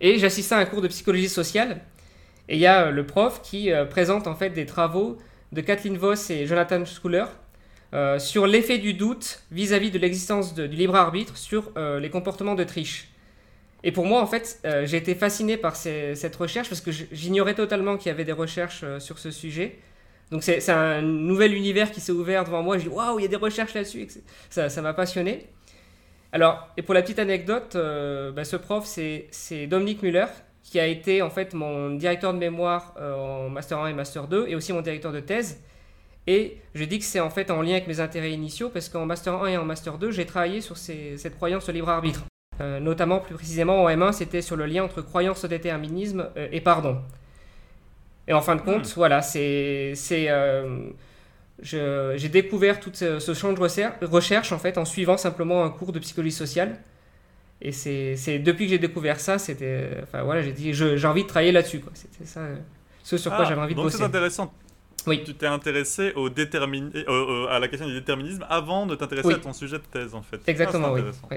et 0.00 0.18
j'assistais 0.18 0.54
à 0.54 0.58
un 0.58 0.64
cours 0.64 0.80
de 0.80 0.88
psychologie 0.88 1.28
sociale, 1.28 1.80
et 2.48 2.54
il 2.54 2.60
y 2.60 2.66
a 2.66 2.90
le 2.90 3.06
prof 3.06 3.40
qui 3.42 3.70
présente 3.90 4.26
en 4.26 4.34
fait 4.34 4.50
des 4.50 4.66
travaux 4.66 5.18
de 5.52 5.60
Kathleen 5.60 5.96
Voss 5.96 6.30
et 6.30 6.46
Jonathan 6.46 6.84
Schuller 6.84 7.24
sur 8.18 8.46
l'effet 8.46 8.78
du 8.78 8.94
doute 8.94 9.42
vis-à-vis 9.50 9.90
de 9.90 9.98
l'existence 9.98 10.54
du 10.54 10.66
libre 10.68 10.94
arbitre 10.94 11.36
sur 11.36 11.72
les 11.76 12.10
comportements 12.10 12.54
de 12.54 12.64
triche. 12.64 13.08
Et 13.84 13.92
pour 13.92 14.06
moi, 14.06 14.20
en 14.20 14.26
fait, 14.26 14.60
euh, 14.64 14.86
j'ai 14.86 14.96
été 14.96 15.14
fasciné 15.14 15.56
par 15.56 15.76
cette 15.76 16.36
recherche 16.36 16.68
parce 16.68 16.80
que 16.80 16.90
j'ignorais 16.90 17.54
totalement 17.54 17.96
qu'il 17.96 18.08
y 18.08 18.10
avait 18.10 18.24
des 18.24 18.32
recherches 18.32 18.80
euh, 18.82 18.98
sur 18.98 19.18
ce 19.18 19.30
sujet. 19.30 19.78
Donc 20.30 20.42
c'est 20.42 20.68
un 20.68 21.00
nouvel 21.00 21.54
univers 21.54 21.90
qui 21.90 22.00
s'est 22.00 22.12
ouvert 22.12 22.44
devant 22.44 22.62
moi. 22.62 22.76
Je 22.76 22.82
dis 22.82 22.88
waouh, 22.88 23.18
il 23.18 23.22
y 23.22 23.24
a 23.24 23.28
des 23.28 23.36
recherches 23.36 23.72
là-dessus. 23.72 24.06
Ça 24.50 24.82
m'a 24.82 24.92
passionné. 24.92 25.46
Alors, 26.32 26.68
et 26.76 26.82
pour 26.82 26.92
la 26.92 27.00
petite 27.00 27.18
anecdote, 27.18 27.76
euh, 27.76 28.30
bah, 28.30 28.44
ce 28.44 28.56
prof, 28.56 28.84
c'est 28.84 29.66
Dominique 29.68 30.02
Muller, 30.02 30.26
qui 30.70 30.80
a 30.80 30.86
été 30.86 31.22
en 31.22 31.30
fait 31.30 31.54
mon 31.54 31.90
directeur 31.90 32.32
de 32.34 32.38
mémoire 32.38 32.94
en 33.00 33.48
Master 33.48 33.78
1 33.78 33.88
et 33.88 33.94
Master 33.94 34.26
2, 34.26 34.46
et 34.48 34.54
aussi 34.54 34.72
mon 34.72 34.82
directeur 34.82 35.12
de 35.12 35.20
thèse. 35.20 35.62
Et 36.26 36.58
je 36.74 36.84
dis 36.84 36.98
que 36.98 37.06
c'est 37.06 37.20
en 37.20 37.30
fait 37.30 37.50
en 37.50 37.62
lien 37.62 37.72
avec 37.72 37.86
mes 37.88 38.00
intérêts 38.00 38.32
initiaux, 38.32 38.68
parce 38.68 38.90
qu'en 38.90 39.06
Master 39.06 39.42
1 39.42 39.46
et 39.46 39.56
en 39.56 39.64
Master 39.64 39.96
2, 39.96 40.10
j'ai 40.10 40.26
travaillé 40.26 40.60
sur 40.60 40.76
cette 40.76 41.34
croyance 41.36 41.68
au 41.70 41.72
libre 41.72 41.88
arbitre. 41.88 42.24
Euh, 42.60 42.80
notamment 42.80 43.20
plus 43.20 43.34
précisément 43.34 43.84
en 43.84 43.88
M1, 43.88 44.12
c'était 44.12 44.42
sur 44.42 44.56
le 44.56 44.66
lien 44.66 44.82
entre 44.82 45.00
croyance 45.00 45.44
au 45.44 45.48
déterminisme 45.48 46.28
euh, 46.36 46.48
et 46.50 46.60
pardon. 46.60 46.98
Et 48.26 48.32
en 48.32 48.42
fin 48.42 48.56
de 48.56 48.60
compte, 48.60 48.84
hmm. 48.84 48.94
voilà, 48.96 49.22
c'est, 49.22 49.94
euh, 50.12 50.90
j'ai 51.62 52.28
découvert 52.28 52.80
tout 52.80 52.90
ce, 52.92 53.32
champ 53.32 53.52
de 53.52 54.06
recherche 54.06 54.52
en 54.52 54.58
fait 54.58 54.76
en 54.76 54.84
suivant 54.84 55.16
simplement 55.16 55.64
un 55.64 55.70
cours 55.70 55.92
de 55.92 55.98
psychologie 55.98 56.34
sociale. 56.34 56.76
Et 57.60 57.72
c'est, 57.72 58.38
depuis 58.38 58.66
que 58.66 58.70
j'ai 58.70 58.78
découvert 58.78 59.18
ça, 59.18 59.38
c'était, 59.38 59.98
enfin 60.02 60.22
voilà, 60.22 60.42
j'ai 60.42 60.52
dit, 60.52 60.72
j'ai 60.72 61.06
envie 61.06 61.24
de 61.24 61.28
travailler 61.28 61.52
là-dessus. 61.52 61.82
C'était 61.94 62.24
ça, 62.24 62.42
ce 63.02 63.16
sur 63.16 63.30
quoi 63.32 63.44
ah, 63.44 63.48
j'avais 63.48 63.60
envie 63.60 63.74
de 63.74 63.80
bosser. 63.80 63.98
c'est 63.98 64.04
intéressant. 64.04 64.52
Oui. 65.06 65.22
Tu 65.24 65.34
t'es 65.34 65.46
intéressé 65.46 66.12
au 66.14 66.28
à 66.28 67.58
la 67.58 67.68
question 67.68 67.86
du 67.86 67.94
déterminisme 67.94 68.44
avant 68.48 68.86
de 68.86 68.94
t'intéresser 68.94 69.32
à 69.32 69.38
ton 69.38 69.52
sujet 69.52 69.78
de 69.78 69.84
thèse, 69.90 70.14
en 70.14 70.22
fait. 70.22 70.40
Exactement, 70.46 70.94
ah, 70.94 71.00
oui. 71.30 71.36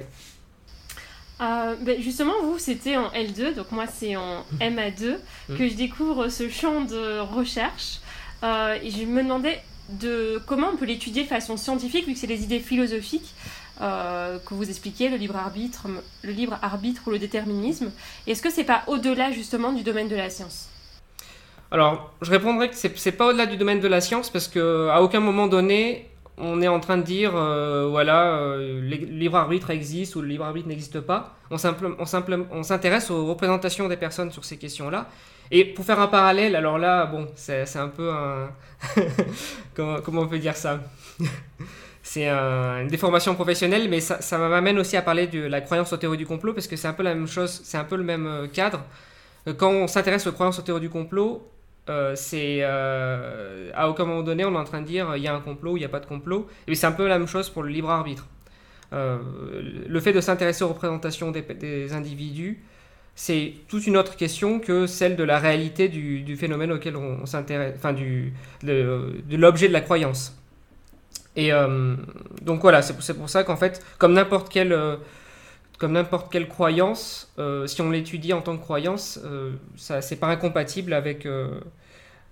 Euh, 1.42 1.76
ben, 1.82 2.00
justement, 2.00 2.34
vous, 2.44 2.60
c'était 2.60 2.98
en 2.98 3.10
L2, 3.10 3.56
donc 3.56 3.72
moi, 3.72 3.88
c'est 3.88 4.16
en 4.16 4.46
MA2 4.60 5.18
mm. 5.50 5.58
que 5.58 5.68
je 5.68 5.74
découvre 5.74 6.28
ce 6.28 6.50
champ 6.50 6.82
de 6.82 7.20
recherche. 7.20 8.00
Euh, 8.44 8.78
et 8.82 8.92
je 8.92 9.06
me 9.06 9.24
demandais 9.24 9.60
de 9.90 10.40
comment 10.46 10.70
on 10.74 10.78
peut 10.78 10.86
l'étudier 10.86 11.24
de 11.24 11.28
façon 11.28 11.58
scientifique, 11.58 12.06
vu 12.06 12.14
que 12.14 12.20
c'est 12.20 12.28
des 12.28 12.44
idées 12.44 12.60
philosophiques 12.60 13.34
euh, 13.82 14.40
que 14.40 14.54
vous 14.54 14.70
expliquez, 14.70 15.10
le 15.10 15.18
libre 15.18 15.36
arbitre, 15.36 15.88
le 16.24 16.32
libre 16.32 16.58
arbitre 16.62 17.04
ou 17.08 17.12
le 17.12 17.20
déterminisme. 17.20 17.92
Est-ce 18.28 18.42
que 18.42 18.50
c'est 18.50 18.64
pas 18.64 18.84
au-delà 18.88 19.32
justement 19.32 19.72
du 19.72 19.84
domaine 19.84 20.08
de 20.08 20.16
la 20.16 20.30
science? 20.30 20.70
Alors, 21.72 22.14
je 22.22 22.30
répondrai 22.30 22.70
que 22.70 22.76
c'est 22.76 23.12
pas 23.12 23.28
au-delà 23.28 23.46
du 23.46 23.58
domaine 23.58 23.80
de 23.80 23.88
la 23.88 24.02
science 24.02 24.30
parce 24.30 24.48
que 24.48 24.90
à 24.90 25.02
aucun 25.02 25.22
moment 25.22 25.48
donné 25.48 26.12
on 26.38 26.62
est 26.62 26.68
en 26.68 26.80
train 26.80 26.98
de 26.98 27.04
dire, 27.04 27.36
euh, 27.36 27.88
voilà, 27.90 28.34
euh, 28.34 28.82
le 28.82 28.96
libre 28.96 29.38
arbitre 29.38 29.70
existe 29.70 30.16
ou 30.16 30.22
le 30.22 30.28
libre 30.28 30.46
arbitre 30.46 30.68
n'existe 30.68 31.00
pas. 31.00 31.36
On, 31.52 31.58
on 32.00 32.64
s'intéresse 32.64 33.12
aux 33.12 33.26
représentations 33.28 33.88
des 33.88 33.98
personnes 33.98 34.32
sur 34.32 34.44
ces 34.44 34.58
questions-là. 34.58 35.08
Et 35.52 35.66
pour 35.66 35.86
faire 35.86 36.00
un 36.00 36.08
parallèle, 36.08 36.56
alors 36.56 36.78
là, 36.78 37.06
bon, 37.06 37.28
c'est 37.36 37.76
un 37.76 37.90
peu 37.90 38.12
un... 38.12 38.50
comment, 39.76 40.22
on 40.22 40.28
peut 40.28 40.40
dire 40.40 40.56
ça? 40.56 40.80
C'est 42.04 42.28
une 42.28 42.88
déformation 42.88 43.36
professionnelle, 43.36 43.88
mais 43.90 44.00
ça, 44.00 44.38
m'amène 44.38 44.80
aussi 44.80 44.98
à 44.98 45.02
parler 45.02 45.28
de 45.28 45.42
la 45.42 45.62
croyance 45.62 45.94
aux 45.94 45.98
théories 45.98 46.18
du 46.18 46.26
complot, 46.26 46.54
parce 46.54 46.68
que 46.68 46.76
c'est 46.76 46.88
un 46.88 46.94
peu 46.94 47.04
la 47.04 47.14
même 47.14 47.28
chose, 47.28 47.62
c'est 47.64 47.78
un 47.78 47.88
le 47.92 48.04
même 48.04 48.26
euh, 48.26 48.48
cadre. 48.48 48.84
Quand 49.58 49.72
on 49.72 49.88
s'intéresse 49.88 50.26
aux 50.28 50.32
croyances 50.32 50.60
aux 50.60 50.64
théories 50.64 50.82
du 50.82 50.90
complot, 50.90 51.48
euh, 51.90 52.14
c'est 52.16 52.60
euh, 52.62 53.72
à 53.74 53.90
aucun 53.90 54.06
moment 54.06 54.22
donné 54.22 54.46
on 54.46 54.54
est 54.54 54.58
en 54.58 54.64
train 54.64 54.82
de 54.82 54.86
dire 54.86 55.16
il 55.16 55.24
y 55.24 55.28
a 55.28 55.34
un 55.34 55.40
complot 55.40 55.74
ou 55.74 55.78
il 55.78 55.80
n'y 55.80 55.86
a 55.86 55.90
pas 55.90 56.00
de 56.00 56.06
complot. 56.06 56.48
Et 56.68 56.76
c'est 56.76 56.88
un 56.88 56.92
peu 56.92 57.08
la 57.08 57.18
même 57.18 57.28
chose 57.28 57.50
pour 57.50 57.64
le 57.64 57.70
libre 57.70 57.90
arbitre. 57.90 58.28
Euh, 58.94 59.20
le 59.88 60.00
fait 60.00 60.14
de 60.14 60.22
s'intéresser 60.22 60.64
aux 60.64 60.70
représentations 60.70 61.32
des, 61.32 61.94
individus, 61.94 62.60
c'est 63.16 63.54
toute 63.68 63.88
une 63.88 63.98
autre 63.98 64.16
question 64.18 64.60
que 64.60 64.86
celle 64.86 65.16
de 65.16 65.24
la 65.24 65.40
réalité 65.40 65.88
du, 65.88 66.36
phénomène 66.36 66.72
auquel 66.72 66.98
on, 66.98 67.26
s'intéresse, 67.26 67.74
enfin 67.78 67.94
du, 67.94 68.34
de, 68.64 69.12
l'objet 69.32 69.68
de 69.68 69.74
la 69.74 69.82
croyance. 69.82 70.38
Et 71.36 71.52
donc 72.42 72.62
voilà, 72.62 72.82
c'est 72.82 73.16
pour, 73.16 73.30
ça 73.30 73.44
qu'en 73.44 73.56
fait, 73.56 73.84
comme 73.98 74.14
n'importe 74.14 74.50
quelle 74.50 74.78
comme 75.80 75.94
n'importe 75.94 76.32
quelle 76.32 76.48
croyance, 76.48 77.34
si 77.68 77.82
on 77.82 77.90
l'étudie 77.90 78.34
en 78.34 78.42
tant 78.42 78.58
que 78.58 78.62
croyance, 78.62 79.20
ça 79.78 80.02
c'est 80.02 80.18
pas 80.18 80.28
incompatible 80.28 80.94
avec 80.94 81.26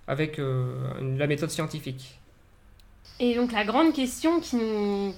avec 0.09 0.39
euh, 0.39 0.65
la 1.17 1.27
méthode 1.27 1.51
scientifique. 1.51 2.19
Et 3.19 3.35
donc 3.35 3.51
la 3.51 3.63
grande 3.63 3.93
question 3.93 4.39
qui 4.39 4.55
nous 4.55 5.13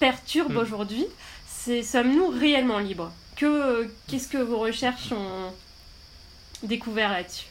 perturbe 0.00 0.54
hmm. 0.54 0.58
aujourd'hui, 0.58 1.06
c'est 1.46 1.82
sommes-nous 1.82 2.28
réellement 2.28 2.80
libres? 2.80 3.12
Que, 3.36 3.88
Qu'est-ce 4.08 4.28
que 4.28 4.38
vos 4.38 4.58
recherches 4.58 5.12
ont 5.12 5.52
découvert 6.64 7.12
là-dessus? 7.12 7.46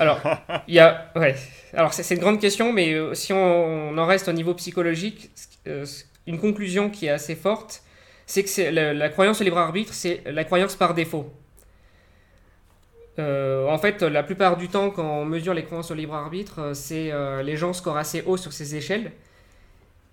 Alors, 0.00 0.18
y 0.66 0.78
a, 0.78 1.12
ouais. 1.14 1.36
Alors 1.74 1.92
c'est 1.92 2.14
une 2.14 2.22
grande 2.22 2.40
question, 2.40 2.72
mais 2.72 2.94
euh, 2.94 3.12
si 3.12 3.34
on, 3.34 3.98
en 3.98 4.06
reste 4.06 4.28
au 4.28 4.32
niveau 4.32 4.54
psychologique, 4.54 5.30
euh, 5.66 5.84
une 6.26 6.38
conclusion 6.38 6.88
qui 6.88 7.04
est 7.04 7.10
assez 7.10 7.34
forte, 7.34 7.82
c'est 8.24 8.42
que 8.42 8.70
la, 8.70 9.08
croyance 9.10 9.42
au 9.42 9.44
libre 9.44 9.58
arbitre, 9.58 9.92
c'est 9.92 10.22
la 10.24 10.44
croyance 10.44 10.74
par 10.74 10.94
défaut. 10.94 11.30
Euh, 13.18 13.68
en 13.68 13.76
fait, 13.76 14.02
la 14.02 14.22
plupart 14.22 14.56
du 14.56 14.68
temps, 14.68 14.90
quand 14.90 15.04
on 15.04 15.26
mesure 15.26 15.52
les 15.52 15.64
croyances 15.64 15.90
au 15.90 15.94
libre 15.94 16.14
arbitre, 16.14 16.72
c'est 16.74 17.12
les 17.42 17.56
gens 17.58 17.74
scorent 17.74 17.98
assez 17.98 18.22
haut 18.24 18.38
sur 18.38 18.54
ces 18.54 18.76
échelles. 18.76 19.12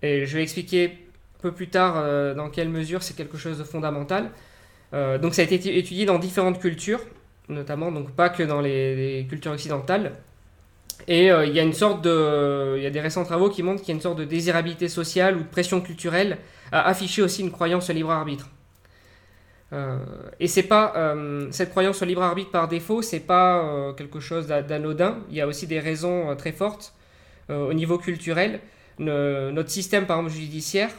Et 0.02 0.26
je 0.26 0.36
vais 0.36 0.42
expliquer 0.42 0.98
un 1.38 1.42
peu 1.42 1.52
plus 1.52 1.68
tard 1.68 2.34
dans 2.34 2.50
quelle 2.50 2.68
mesure 2.68 3.02
c'est 3.02 3.16
quelque 3.16 3.38
chose 3.38 3.56
de 3.56 3.64
fondamental. 3.64 4.32
donc 4.92 5.34
ça 5.34 5.42
a 5.42 5.44
été 5.44 5.78
étudié 5.78 6.04
dans 6.04 6.18
différentes 6.18 6.60
cultures, 6.60 7.00
notamment 7.48 7.90
donc 7.92 8.10
pas 8.12 8.28
que 8.28 8.42
dans 8.42 8.60
les, 8.60 9.26
cultures 9.28 9.52
occidentales. 9.52 10.12
Et 11.06 11.26
il 11.28 11.52
y 11.54 11.60
a 11.60 11.62
une 11.62 11.72
sorte 11.72 12.02
de, 12.02 12.74
il 12.76 12.82
y 12.82 12.86
a 12.86 12.90
des 12.90 13.00
récents 13.00 13.24
travaux 13.24 13.48
qui 13.48 13.62
montrent 13.62 13.80
qu'il 13.80 13.90
y 13.90 13.92
a 13.92 13.94
une 13.94 14.02
sorte 14.02 14.18
de 14.18 14.24
désirabilité 14.24 14.88
sociale 14.88 15.36
ou 15.36 15.40
de 15.40 15.48
pression 15.48 15.80
culturelle 15.80 16.38
à 16.72 16.86
afficher 16.88 17.22
aussi 17.22 17.42
une 17.42 17.52
croyance 17.52 17.88
au 17.88 17.92
libre 17.92 18.10
arbitre. 18.10 18.48
Euh, 19.72 19.98
et 20.40 20.48
c'est 20.48 20.62
pas 20.62 20.94
euh, 20.96 21.48
cette 21.50 21.70
croyance 21.70 22.00
au 22.00 22.04
libre 22.06 22.22
arbitre 22.22 22.50
par 22.50 22.68
défaut, 22.68 23.02
c'est 23.02 23.20
pas 23.20 23.62
euh, 23.62 23.92
quelque 23.92 24.20
chose 24.20 24.46
d'anodin. 24.46 25.18
Il 25.28 25.36
y 25.36 25.40
a 25.40 25.46
aussi 25.46 25.66
des 25.66 25.80
raisons 25.80 26.34
très 26.36 26.52
fortes 26.52 26.94
au 27.50 27.72
niveau 27.72 27.96
culturel. 27.96 28.60
notre 28.98 29.70
système, 29.70 30.06
par 30.06 30.18
exemple 30.18 30.34
judiciaire, 30.34 30.90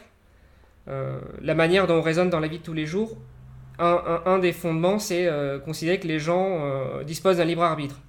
la 0.87 1.53
manière 1.53 1.85
dont 1.85 1.99
on 1.99 2.01
raisonne 2.01 2.31
dans 2.31 2.39
la 2.39 2.47
vie 2.47 2.57
de 2.57 2.63
tous 2.63 2.73
les 2.73 2.87
jours, 2.87 3.15
un, 3.79 4.39
des 4.39 4.53
fondements, 4.53 4.99
c'est 4.99 5.29
considérer 5.65 5.99
que 5.99 6.07
les 6.07 6.19
gens 6.19 7.01
disposent 7.03 7.37
d'un 7.37 7.45
libre 7.45 7.63
arbitre. 7.63 7.99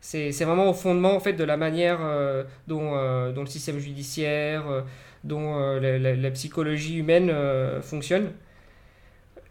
C'est 0.00 0.30
vraiment 0.44 0.70
au 0.70 0.74
fondement 0.74 1.14
en 1.14 1.20
fait 1.20 1.34
de 1.34 1.44
la 1.44 1.56
manière 1.56 1.98
dont, 2.66 2.92
dont, 3.32 3.40
le 3.42 3.46
système 3.46 3.78
judiciaire, 3.78 4.64
dont 5.24 5.78
la, 5.80 6.30
psychologie 6.30 6.98
humaine 6.98 7.32
fonctionne. 7.82 8.32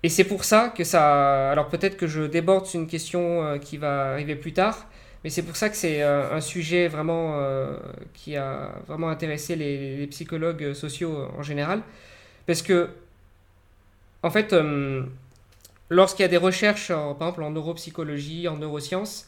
Et 0.04 0.10
c'est 0.10 0.24
pour 0.24 0.44
ça 0.44 0.70
que 0.70 0.84
ça. 0.84 1.52
Alors 1.52 1.70
peut-être 1.70 1.98
que 1.98 2.08
je 2.08 2.22
déborde 2.22 2.66
sur 2.66 2.80
une 2.80 2.88
question 2.88 3.44
euh, 3.44 3.58
qui 3.58 3.78
va 3.78 4.12
arriver 4.12 4.36
plus 4.36 4.54
tard, 4.54 4.88
mais 5.24 5.30
c'est 5.30 5.42
pour 5.42 5.56
ça 5.56 5.70
que 5.70 5.76
c'est 5.76 6.04
euh, 6.04 6.34
un 6.34 6.42
sujet 6.42 6.88
vraiment 6.88 7.40
euh, 7.40 7.78
qui 8.14 8.36
a 8.36 8.74
vraiment 8.88 9.10
intéressé 9.10 9.56
les, 9.56 10.08
psychologues 10.08 10.74
sociaux 10.74 11.28
en 11.38 11.44
général. 11.44 11.82
Parce 12.46 12.62
que, 12.62 12.90
en 14.24 14.30
fait, 14.30 14.56
lorsqu'il 15.90 16.24
y 16.24 16.26
a 16.26 16.30
des 16.30 16.38
recherches, 16.38 16.90
par 16.90 17.14
exemple 17.14 17.44
en 17.44 17.52
neuropsychologie, 17.52 18.48
en 18.48 18.58
neurosciences, 18.58 19.28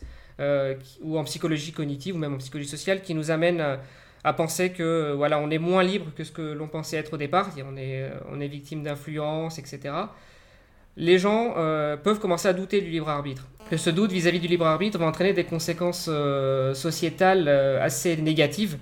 ou 1.01 1.17
en 1.17 1.23
psychologie 1.25 1.73
cognitive, 1.73 2.15
ou 2.15 2.17
même 2.17 2.33
en 2.33 2.37
psychologie 2.37 2.69
sociale, 2.69 3.01
qui 3.01 3.13
nous 3.13 3.29
amènent 3.31 3.77
à, 4.23 4.33
penser 4.33 4.71
que 4.71 5.13
voilà, 5.13 5.39
on 5.39 5.49
est 5.49 5.57
moins 5.57 5.83
libre 5.83 6.11
que 6.15 6.23
ce 6.23 6.31
que 6.31 6.41
l'on 6.41 6.67
pensait 6.67 6.97
être 6.97 7.13
au 7.13 7.17
départ, 7.17 7.49
on 7.65 7.75
est, 7.77 8.09
on 8.31 8.39
est 8.39 8.47
victime 8.47 8.83
d'influence, 8.83 9.59
etc 9.59 9.91
les 10.99 11.17
gens 11.17 11.53
euh, 11.57 11.97
peuvent 11.97 12.19
commencer 12.19 12.47
à 12.47 12.53
douter 12.53 12.81
du 12.81 12.89
libre 12.89 13.09
arbitre. 13.09 13.47
Que 13.69 13.77
ce 13.77 13.89
doute 13.89 14.11
vis-à-vis 14.11 14.39
du 14.39 14.47
libre 14.47 14.65
arbitre 14.65 14.99
va 14.99 15.05
entraîner 15.05 15.33
des 15.33 15.45
conséquences 15.45 16.07
euh, 16.09 16.73
sociétales 16.73 17.45
euh, 17.47 17.83
assez 17.83 18.17
négatives. 18.17 18.77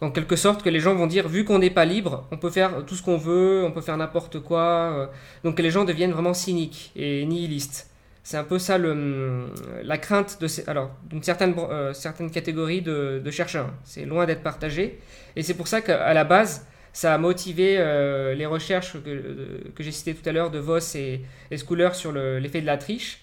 En 0.00 0.10
quelque 0.10 0.36
sorte, 0.36 0.62
que 0.62 0.68
les 0.70 0.80
gens 0.80 0.94
vont 0.94 1.08
dire, 1.08 1.28
vu 1.28 1.44
qu'on 1.44 1.58
n'est 1.58 1.70
pas 1.70 1.84
libre, 1.84 2.26
on 2.30 2.36
peut 2.36 2.50
faire 2.50 2.84
tout 2.86 2.94
ce 2.94 3.02
qu'on 3.02 3.16
veut, 3.18 3.64
on 3.64 3.72
peut 3.72 3.80
faire 3.80 3.96
n'importe 3.96 4.38
quoi. 4.40 5.10
donc 5.42 5.58
les 5.58 5.70
gens 5.70 5.84
deviennent 5.84 6.12
vraiment 6.12 6.34
cyniques 6.34 6.92
et 6.94 7.26
nihilistes. 7.26 7.88
C'est 8.28 8.36
un 8.36 8.44
peu 8.44 8.58
ça 8.58 8.76
le, 8.76 9.46
la 9.82 9.96
crainte 9.96 10.36
de 10.38 10.48
alors 10.68 10.90
d'une 11.08 11.22
certaine, 11.22 11.54
euh, 11.58 11.94
certaine 11.94 12.30
catégorie 12.30 12.82
de, 12.82 13.30
chercheurs. 13.30 13.72
C'est 13.84 14.04
loin 14.04 14.26
d'être 14.26 14.42
partagé. 14.42 14.98
Et 15.34 15.42
c'est 15.42 15.54
pour 15.54 15.66
ça 15.66 15.80
qu'à 15.80 16.12
la 16.12 16.24
base, 16.24 16.66
ça 16.92 17.14
a 17.14 17.16
motivé 17.16 17.76
euh, 17.78 18.34
les 18.34 18.44
recherches 18.44 19.02
que, 19.02 19.70
que 19.74 19.82
j'ai 19.82 19.92
citées 19.92 20.14
tout 20.14 20.28
à 20.28 20.32
l'heure 20.32 20.50
de 20.50 20.58
Voss 20.58 20.94
et, 20.94 21.22
et 21.50 21.56
Schooler 21.56 21.88
sur 21.94 22.12
l'effet 22.12 22.60
de 22.60 22.66
la 22.66 22.76
triche. 22.76 23.22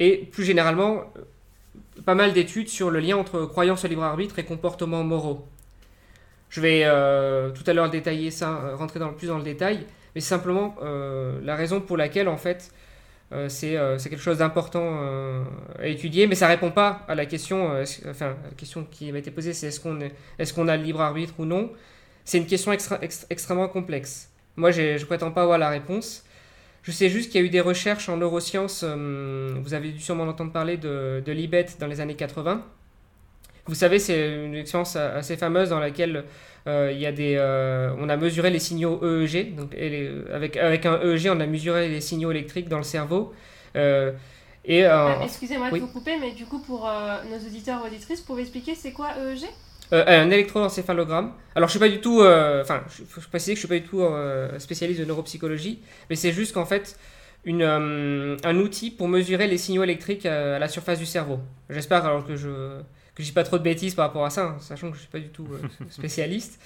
Et 0.00 0.18
plus 0.30 0.44
généralement, 0.44 1.04
pas 2.04 2.14
mal 2.14 2.34
d'études 2.34 2.68
sur 2.68 2.90
le 2.90 3.00
lien 3.00 3.16
entre 3.16 3.46
croyance 3.46 3.86
au 3.86 3.88
libre 3.88 4.02
arbitre 4.02 4.38
et 4.38 4.44
comportements 4.44 5.02
moraux. 5.02 5.48
Je 6.48 6.60
vais 6.60 6.82
euh, 6.84 7.50
tout 7.50 7.64
à 7.66 7.72
l'heure 7.72 7.90
détailler 7.90 8.30
ça, 8.30 8.72
rentrer 8.74 8.98
dans, 8.98 9.12
plus 9.12 9.28
dans 9.28 9.38
le 9.38 9.44
détail, 9.44 9.86
mais 10.14 10.20
simplement 10.20 10.76
la 11.42 11.56
raison 11.56 11.80
pour 11.80 11.96
laquelle 11.96 12.28
en 12.28 12.36
fait 12.36 12.72
euh, 13.32 13.48
euh, 13.64 13.98
c'est 13.98 14.08
quelque 14.08 14.22
chose 14.22 14.38
d'important 14.38 15.00
euh, 15.02 15.42
à 15.80 15.86
étudier, 15.86 16.26
mais 16.26 16.36
ça 16.36 16.46
répond 16.46 16.70
pas 16.70 17.04
à 17.08 17.14
la 17.14 17.26
question, 17.26 17.82
enfin, 18.08 18.36
la 18.44 18.54
question 18.56 18.86
qui 18.90 19.10
m'a 19.10 19.18
été 19.18 19.30
posée, 19.30 19.52
c'est 19.52 19.68
est-ce 19.68 19.80
qu'on 19.80 20.00
est, 20.00 20.12
est 20.38 20.54
qu'on 20.54 20.68
a 20.68 20.76
le 20.76 20.82
libre 20.82 21.00
arbitre 21.00 21.34
ou 21.38 21.44
non? 21.44 21.72
C'est 22.24 22.38
une 22.38 22.46
question 22.46 22.72
extrêmement 22.72 23.68
complexe. 23.68 24.30
Moi, 24.56 24.70
je 24.70 25.04
prétends 25.04 25.30
pas 25.30 25.42
avoir 25.42 25.58
la 25.58 25.68
réponse. 25.68 26.24
Je 26.82 26.92
sais 26.92 27.08
juste 27.08 27.30
qu'il 27.30 27.40
y 27.40 27.44
a 27.44 27.46
eu 27.46 27.50
des 27.50 27.60
recherches 27.60 28.08
en 28.08 28.16
neurosciences, 28.16 28.84
vous 28.84 29.74
avez 29.74 29.90
dû 29.90 30.00
sûrement 30.00 30.24
entendre 30.24 30.52
parler 30.52 30.76
de, 30.76 31.22
de 31.24 31.32
Libet 31.32 31.66
dans 31.80 31.88
les 31.88 32.00
années 32.00 32.14
80. 32.14 32.64
Vous 33.66 33.74
savez, 33.74 33.98
c'est 33.98 34.44
une 34.44 34.54
expérience 34.54 34.96
assez 34.96 35.36
fameuse 35.36 35.70
dans 35.70 35.80
laquelle 35.80 36.24
euh, 36.66 36.90
il 36.92 36.98
y 36.98 37.06
a 37.06 37.12
des, 37.12 37.36
euh, 37.36 37.94
on 37.98 38.08
a 38.08 38.16
mesuré 38.16 38.50
les 38.50 38.58
signaux 38.58 39.00
EEG. 39.02 39.54
Donc, 39.54 39.74
avec, 40.32 40.56
avec 40.56 40.86
un 40.86 41.00
EEG, 41.00 41.28
on 41.30 41.40
a 41.40 41.46
mesuré 41.46 41.88
les 41.88 42.00
signaux 42.00 42.30
électriques 42.30 42.68
dans 42.68 42.78
le 42.78 42.84
cerveau. 42.84 43.32
Euh, 43.76 44.12
et, 44.64 44.84
ah, 44.84 45.20
Excusez-moi 45.22 45.70
de 45.70 45.78
vous 45.78 45.86
couper, 45.86 46.16
mais 46.20 46.32
du 46.32 46.44
coup, 46.46 46.58
pour 46.58 46.90
nos 47.30 47.36
auditeurs 47.36 47.82
et 47.84 47.88
auditrices, 47.88 48.20
vous 48.20 48.26
pouvez 48.26 48.42
expliquer 48.42 48.74
c'est 48.74 48.92
quoi 48.92 49.10
EEG 49.18 49.46
un 49.92 50.30
électroencéphalogramme. 50.32 51.32
Alors, 51.54 51.68
je 51.68 51.70
suis 51.70 51.78
pas 51.78 51.88
du 51.88 52.00
tout. 52.00 52.20
Enfin, 52.20 52.82
il 52.98 53.06
faut 53.06 53.20
préciser 53.28 53.52
que 53.52 53.60
je 53.60 53.66
suis 53.66 53.68
pas 53.68 53.78
du 53.78 53.86
tout 53.86 54.04
spécialiste 54.58 54.98
de 54.98 55.04
neuropsychologie, 55.04 55.80
mais 56.10 56.16
c'est 56.16 56.32
juste 56.32 56.52
qu'en 56.54 56.64
fait, 56.64 56.98
une, 57.44 57.62
un 57.62 58.56
outil 58.56 58.90
pour 58.90 59.06
mesurer 59.06 59.46
les 59.46 59.58
signaux 59.58 59.84
électriques 59.84 60.26
à 60.26 60.58
la 60.58 60.66
surface 60.66 60.98
du 60.98 61.06
cerveau. 61.06 61.38
J'espère 61.70 62.04
alors 62.04 62.26
que 62.26 62.34
je 62.34 62.80
que 63.16 63.22
je 63.22 63.28
dis 63.28 63.32
pas 63.32 63.44
trop 63.44 63.58
de 63.58 63.62
bêtises 63.62 63.94
par 63.94 64.06
rapport 64.06 64.24
à 64.24 64.30
ça, 64.30 64.44
hein, 64.44 64.56
sachant 64.60 64.90
que 64.90 64.96
je 64.96 65.00
suis 65.00 65.10
pas 65.10 65.18
du 65.18 65.30
tout 65.30 65.48
euh, 65.50 65.66
spécialiste. 65.90 66.60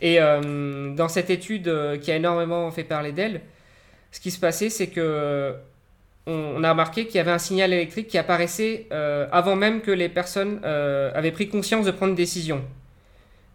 Et 0.00 0.20
euh, 0.20 0.92
dans 0.94 1.08
cette 1.08 1.30
étude 1.30 1.68
euh, 1.68 1.96
qui 1.96 2.10
a 2.10 2.16
énormément 2.16 2.70
fait 2.72 2.82
parler 2.82 3.12
d'elle, 3.12 3.40
ce 4.10 4.18
qui 4.18 4.32
se 4.32 4.40
passait, 4.40 4.70
c'est 4.70 4.88
que 4.88 5.54
on, 6.26 6.64
a 6.64 6.70
remarqué 6.70 7.06
qu'il 7.06 7.16
y 7.16 7.18
avait 7.18 7.30
un 7.30 7.38
signal 7.38 7.72
électrique 7.72 8.08
qui 8.08 8.16
apparaissait 8.16 8.86
avant 8.90 9.56
même 9.56 9.82
que 9.82 9.90
les 9.90 10.08
personnes 10.08 10.64
avaient 10.64 11.32
pris 11.32 11.48
conscience 11.48 11.84
de 11.84 11.90
prendre 11.90 12.10
une 12.10 12.16
décision. 12.16 12.64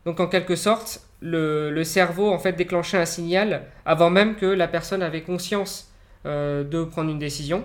Donc 0.05 0.19
en 0.19 0.27
quelque 0.27 0.55
sorte, 0.55 1.01
le, 1.19 1.71
le, 1.71 1.83
cerveau 1.83 2.29
en 2.29 2.37
fait 2.37 2.53
déclenchait 2.53 2.97
un 2.97 3.05
signal 3.05 3.63
avant 3.85 4.11
même 4.11 4.35
que 4.35 4.45
la 4.45 4.67
personne 4.67 5.01
avait 5.01 5.21
conscience 5.21 5.91
de 6.25 6.83
prendre 6.83 7.09
une 7.09 7.19
décision. 7.19 7.63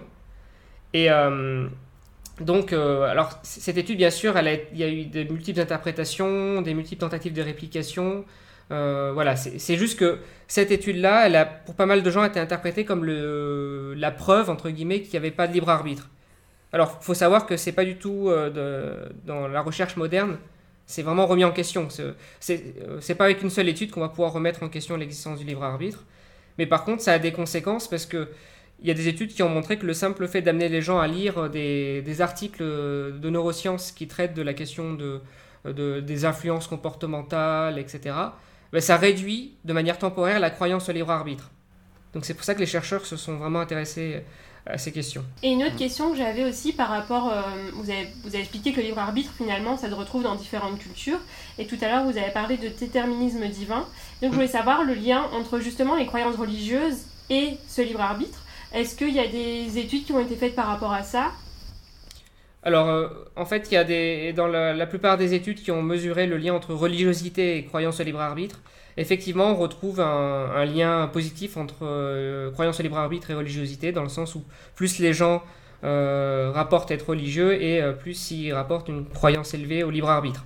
Et 0.94 1.10
donc, 2.40 2.72
euh, 2.72 3.02
alors, 3.02 3.38
cette 3.42 3.78
étude, 3.78 3.96
bien 3.96 4.10
sûr, 4.10 4.34
il 4.38 4.78
y 4.78 4.82
a 4.82 4.88
eu 4.88 5.04
de 5.04 5.22
multiples 5.22 5.60
interprétations, 5.60 6.62
des 6.62 6.74
multiples 6.74 7.00
tentatives 7.00 7.32
de 7.32 7.42
réplication. 7.42 8.24
Euh, 8.72 9.12
voilà, 9.14 9.36
c'est 9.36 9.76
juste 9.76 9.98
que 9.98 10.18
cette 10.48 10.72
étude-là, 10.72 11.26
elle 11.26 11.36
a, 11.36 11.44
pour 11.44 11.74
pas 11.74 11.86
mal 11.86 12.02
de 12.02 12.10
gens, 12.10 12.24
été 12.24 12.40
interprétée 12.40 12.84
comme 12.84 13.04
la 13.04 14.10
preuve, 14.10 14.50
entre 14.50 14.70
guillemets, 14.70 15.02
qu'il 15.02 15.12
n'y 15.12 15.18
avait 15.18 15.30
pas 15.30 15.46
de 15.46 15.52
libre 15.52 15.68
arbitre. 15.68 16.08
Alors, 16.72 16.98
il 17.00 17.04
faut 17.04 17.14
savoir 17.14 17.46
que 17.46 17.56
c'est 17.56 17.72
pas 17.72 17.84
du 17.84 17.96
tout 17.96 18.28
euh, 18.28 19.08
dans 19.24 19.46
la 19.46 19.60
recherche 19.60 19.96
moderne, 19.96 20.38
c'est 20.86 21.02
vraiment 21.02 21.26
remis 21.26 21.44
en 21.44 21.52
question. 21.52 21.88
C'est 22.40 23.14
pas 23.14 23.24
avec 23.24 23.42
une 23.42 23.50
seule 23.50 23.68
étude 23.68 23.92
qu'on 23.92 24.00
va 24.00 24.08
pouvoir 24.08 24.32
remettre 24.32 24.62
en 24.64 24.68
question 24.68 24.96
l'existence 24.96 25.38
du 25.38 25.44
libre 25.44 25.62
arbitre. 25.62 26.04
Mais 26.58 26.66
par 26.66 26.84
contre, 26.84 27.02
ça 27.02 27.12
a 27.12 27.18
des 27.18 27.32
conséquences 27.32 27.88
parce 27.88 28.06
que 28.06 28.28
il 28.80 28.88
y 28.88 28.90
a 28.90 28.94
des 28.94 29.08
études 29.08 29.32
qui 29.32 29.42
ont 29.42 29.48
montré 29.48 29.78
que 29.78 29.86
le 29.86 29.94
simple 29.94 30.26
fait 30.28 30.42
d'amener 30.42 30.68
les 30.68 30.82
gens 30.82 30.98
à 30.98 31.06
lire 31.06 31.48
des, 31.48 32.20
articles 32.20 32.62
de 32.62 33.30
neurosciences 33.30 33.92
qui 33.92 34.08
traitent 34.08 34.34
de 34.34 34.42
la 34.42 34.54
question 34.54 34.94
de 34.94 35.20
des 35.72 36.24
influences 36.26 36.66
comportementales, 36.66 37.78
etc., 37.78 38.14
ben 38.70 38.80
ça 38.82 38.98
réduit 38.98 39.54
de 39.64 39.72
manière 39.72 39.98
temporaire 39.98 40.40
la 40.40 40.50
croyance 40.50 40.90
au 40.90 40.92
libre 40.92 41.10
arbitre. 41.10 41.50
Donc 42.12 42.24
c'est 42.24 42.34
pour 42.34 42.44
ça 42.44 42.54
que 42.54 42.60
les 42.60 42.66
chercheurs 42.66 43.06
se 43.06 43.16
sont 43.16 43.36
vraiment 43.36 43.60
intéressés 43.60 44.24
à 44.66 44.78
ces 44.78 44.92
questions. 44.92 45.24
Et 45.42 45.50
une 45.50 45.62
autre 45.62 45.76
question 45.76 46.10
que 46.10 46.16
j'avais 46.16 46.44
aussi 46.44 46.72
par 46.72 46.88
rapport, 46.88 47.30
euh, 47.30 47.42
vous, 47.74 47.90
avez, 47.90 48.08
vous 48.22 48.28
avez 48.28 48.40
expliqué 48.40 48.72
que 48.72 48.80
le 48.80 48.86
libre 48.86 48.98
arbitre 48.98 49.32
finalement 49.36 49.76
ça 49.76 49.90
se 49.90 49.94
retrouve 49.94 50.22
dans 50.22 50.34
différentes 50.36 50.78
cultures, 50.78 51.20
et 51.58 51.66
tout 51.66 51.76
à 51.82 51.88
l'heure 51.88 52.04
vous 52.04 52.16
avez 52.16 52.30
parlé 52.32 52.56
de 52.56 52.68
déterminisme 52.68 53.46
divin, 53.48 53.86
donc 54.22 54.30
je 54.30 54.34
voulais 54.34 54.48
savoir 54.48 54.84
le 54.84 54.94
lien 54.94 55.22
entre 55.32 55.60
justement 55.60 55.96
les 55.96 56.06
croyances 56.06 56.36
religieuses 56.36 57.04
et 57.30 57.58
ce 57.68 57.82
libre 57.82 58.00
arbitre. 58.00 58.43
Est-ce 58.74 58.96
qu'il 58.96 59.14
y 59.14 59.20
a 59.20 59.28
des 59.28 59.78
études 59.78 60.04
qui 60.04 60.12
ont 60.12 60.18
été 60.18 60.34
faites 60.34 60.56
par 60.56 60.66
rapport 60.66 60.92
à 60.92 61.04
ça? 61.04 61.30
Alors, 62.64 62.88
euh, 62.88 63.08
en 63.36 63.44
fait, 63.44 63.68
il 63.70 63.74
y 63.74 63.76
a 63.76 63.84
des, 63.84 64.32
dans 64.32 64.48
la, 64.48 64.86
plupart 64.86 65.16
des 65.16 65.32
études 65.32 65.62
qui 65.62 65.70
ont 65.70 65.80
mesuré 65.80 66.26
le 66.26 66.38
lien 66.38 66.54
entre 66.54 66.74
religiosité 66.74 67.56
et 67.56 67.64
croyance 67.64 68.00
au 68.00 68.02
libre 68.02 68.20
arbitre, 68.20 68.62
effectivement, 68.96 69.52
on 69.52 69.54
retrouve 69.54 70.00
un, 70.00 70.64
lien 70.64 71.06
positif 71.06 71.56
entre 71.56 71.82
euh, 71.82 72.50
croyance 72.50 72.80
au 72.80 72.82
libre 72.82 72.98
arbitre 72.98 73.30
et 73.30 73.34
religiosité, 73.34 73.92
dans 73.92 74.02
le 74.02 74.08
sens 74.08 74.34
où 74.34 74.42
plus 74.74 74.98
les 74.98 75.12
gens 75.12 75.44
euh, 75.84 76.50
rapportent 76.52 76.90
être 76.90 77.10
religieux 77.10 77.62
et 77.62 77.80
plus 78.00 78.32
ils 78.32 78.52
rapportent 78.52 78.88
une 78.88 79.04
croyance 79.04 79.54
élevée 79.54 79.84
au 79.84 79.90
libre 79.90 80.10
arbitre. 80.10 80.44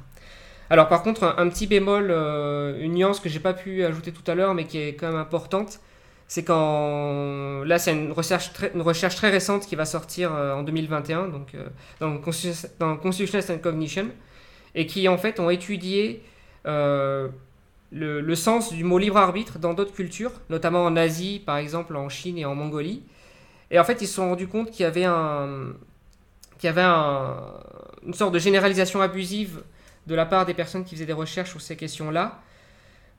Alors, 0.69 0.89
par 0.89 1.03
contre, 1.03 1.35
un, 1.39 1.49
petit 1.49 1.67
bémol, 1.67 2.11
une 2.11 2.93
nuance 2.93 3.21
que 3.21 3.31
j'ai 3.31 3.41
pas 3.41 3.55
pu 3.55 3.85
ajouter 3.85 4.13
tout 4.13 4.29
à 4.31 4.35
l'heure, 4.35 4.53
mais 4.53 4.67
qui 4.67 4.77
est 4.79 4.95
quand 4.97 5.07
même 5.07 5.17
importante, 5.17 5.81
c'est 6.29 6.45
quand 6.45 7.65
là 7.65 7.79
c'est 7.79 7.93
une 7.93 8.13
recherche 8.13 8.53
très, 8.53 8.71
une 8.75 8.83
recherche 8.83 9.17
très 9.17 9.31
récente 9.31 9.67
qui 9.67 9.75
va 9.77 9.87
sortir 9.87 10.33
euh, 10.35 10.55
en 10.55 10.63
2021 10.63 11.29
donc 11.29 11.55
euh, 11.55 11.67
dans, 12.01 12.11
dans 12.79 12.97
Consciousness 12.99 13.51
and 13.51 13.59
Cognition 13.59 14.09
et 14.75 14.87
qui 14.87 15.09
en 15.09 15.17
fait 15.17 15.41
ont 15.41 15.49
étudié 15.49 16.23
euh, 16.67 17.29
le, 17.91 18.35
sens 18.35 18.75
du 18.75 18.85
mot 18.85 18.99
libre 18.99 19.17
arbitre 19.17 19.59
dans 19.59 19.73
d'autres 19.73 19.95
cultures 19.95 20.33
notamment 20.51 20.85
en 20.85 20.97
Asie 20.97 21.43
par 21.45 21.57
exemple 21.57 21.97
en 21.97 22.11
Chine 22.11 22.37
et 22.37 22.45
en 22.45 22.55
Mongolie. 22.55 23.03
Et 23.71 23.79
en 23.79 23.85
fait 23.85 24.03
ils 24.03 24.07
se 24.07 24.15
sont 24.15 24.29
rendus 24.29 24.49
compte 24.49 24.71
qu'il 24.71 24.83
y 24.83 24.87
avait 24.87 25.07
un 25.07 25.73
qu'il 26.59 26.67
y 26.67 26.71
avait 26.71 26.83
un, 26.83 27.37
une 28.07 28.13
sorte 28.13 28.35
de 28.35 28.39
généralisation 28.39 29.01
abusive 29.01 29.63
de 30.07 30.15
la 30.15 30.27
part 30.27 30.45
des 30.45 30.55
personnes 30.55 30.85
qui 30.85 30.95
faisaient 30.95 31.07
des 31.07 31.13
recherches 31.15 31.51
sur 31.51 31.61
ces 31.63 31.77
questions 31.77 32.11
là 32.11 32.43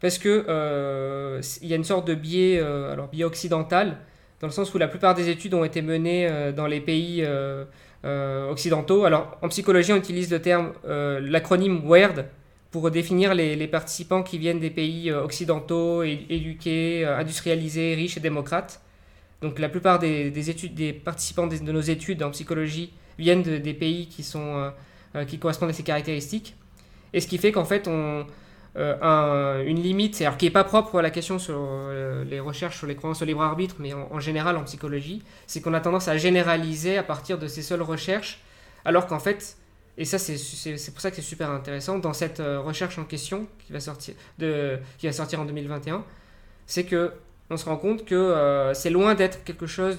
parce 0.02 0.18
que 0.18 0.46
euh, 0.48 1.42
y 1.62 1.74
a 1.74 1.76
une 1.76 1.84
sorte 1.84 2.08
de 2.08 2.16
biais, 2.16 2.60
euh, 2.60 2.94
alors 2.94 3.08
biais 3.08 3.26
occidental, 3.26 3.98
dans 4.40 4.48
le 4.48 4.54
sens 4.54 4.74
où 4.74 4.78
la 4.78 4.88
plupart 4.88 5.14
des 5.14 5.30
études 5.30 5.54
ont 5.54 5.66
été 5.66 5.82
menées 5.82 6.28
euh, 6.28 6.52
dans 6.52 6.68
les 6.68 6.80
pays 6.80 7.26
occidentaux. 8.50 9.04
Alors 9.04 9.38
en 9.42 9.50
psychologie, 9.50 9.92
on 9.92 9.98
utilise 9.98 10.32
le 10.32 10.42
terme, 10.42 10.72
l'acronyme 10.86 11.86
WERD 11.86 12.26
pour 12.72 12.92
définir 12.92 13.34
les, 13.34 13.68
participants 13.68 14.24
qui 14.24 14.38
viennent 14.38 14.60
des 14.60 14.70
pays 14.70 15.12
occidentaux, 15.12 16.04
éduqués, 16.04 17.06
industrialisés, 17.06 17.96
riches 17.96 18.16
et 18.16 18.22
démocrates. 18.22 18.80
Donc 19.42 19.60
la 19.60 19.68
plupart 19.68 20.00
des, 20.00 20.50
études, 20.50 20.76
des 20.76 20.94
participants 20.94 21.48
de, 21.48 21.58
nos 21.58 21.82
études 21.82 22.24
en 22.24 22.30
psychologie 22.32 22.94
viennent 23.18 23.42
des 23.42 23.74
pays 23.74 24.08
qui, 24.08 24.24
sont, 24.24 24.72
qui 25.28 25.38
correspondent 25.38 25.72
à 25.72 25.74
ces 25.74 25.84
caractéristiques. 25.84 26.56
Et 27.12 27.20
ce 27.20 27.28
qui 27.28 27.38
fait 27.38 27.52
qu'en 27.52 27.66
fait, 27.66 27.88
on, 27.90 28.26
euh, 28.76 29.64
une 29.66 29.82
limite, 29.82 30.22
alors 30.22 30.38
qui 30.38 30.46
n'est 30.46 30.52
pas 30.52 30.64
propre 30.64 31.00
à 31.00 31.02
la 31.02 31.10
question 31.10 31.40
sur 31.40 31.56
euh, 31.58 32.24
les 32.24 32.40
recherches 32.40 32.78
sur 32.78 32.88
les 32.88 32.96
croyances 32.96 33.22
au 33.22 33.26
libre 33.26 33.42
arbitre, 33.42 33.76
mais 33.80 33.94
en, 33.94 34.20
général 34.20 34.58
en 34.58 34.64
psychologie, 34.64 35.24
c'est 35.48 35.60
qu'on 35.62 35.74
a 35.74 35.80
tendance 35.80 36.08
à 36.08 36.18
généraliser 36.18 36.98
à 36.98 37.04
partir 37.04 37.40
de 37.40 37.48
ces 37.48 37.64
seules 37.64 37.82
recherches, 37.82 38.42
alors 38.86 39.08
qu'en 39.08 39.20
fait, 39.20 39.58
et 39.98 40.06
ça 40.06 40.20
c'est 40.20 40.92
pour 40.92 41.02
ça 41.02 41.10
que 41.10 41.16
c'est 41.16 41.24
super 41.24 41.50
intéressant, 41.50 41.98
dans 41.98 42.14
cette 42.14 42.40
euh, 42.40 42.60
recherche 42.60 43.00
en 43.00 43.06
question 43.06 43.48
qui 43.66 43.74
va 43.74 43.80
sortir, 43.80 44.14
de, 44.38 44.78
qui 45.00 45.08
va 45.08 45.14
sortir 45.14 45.42
en 45.42 45.46
2021, 45.46 46.04
c'est 46.68 46.84
que 46.84 47.14
on 47.50 47.58
se 47.58 47.66
rend 47.66 47.78
compte 47.78 48.06
que 48.06 48.70
c'est 48.76 48.92
loin 48.92 49.16
d'être 49.16 49.44
quelque 49.44 49.66
chose 49.66 49.98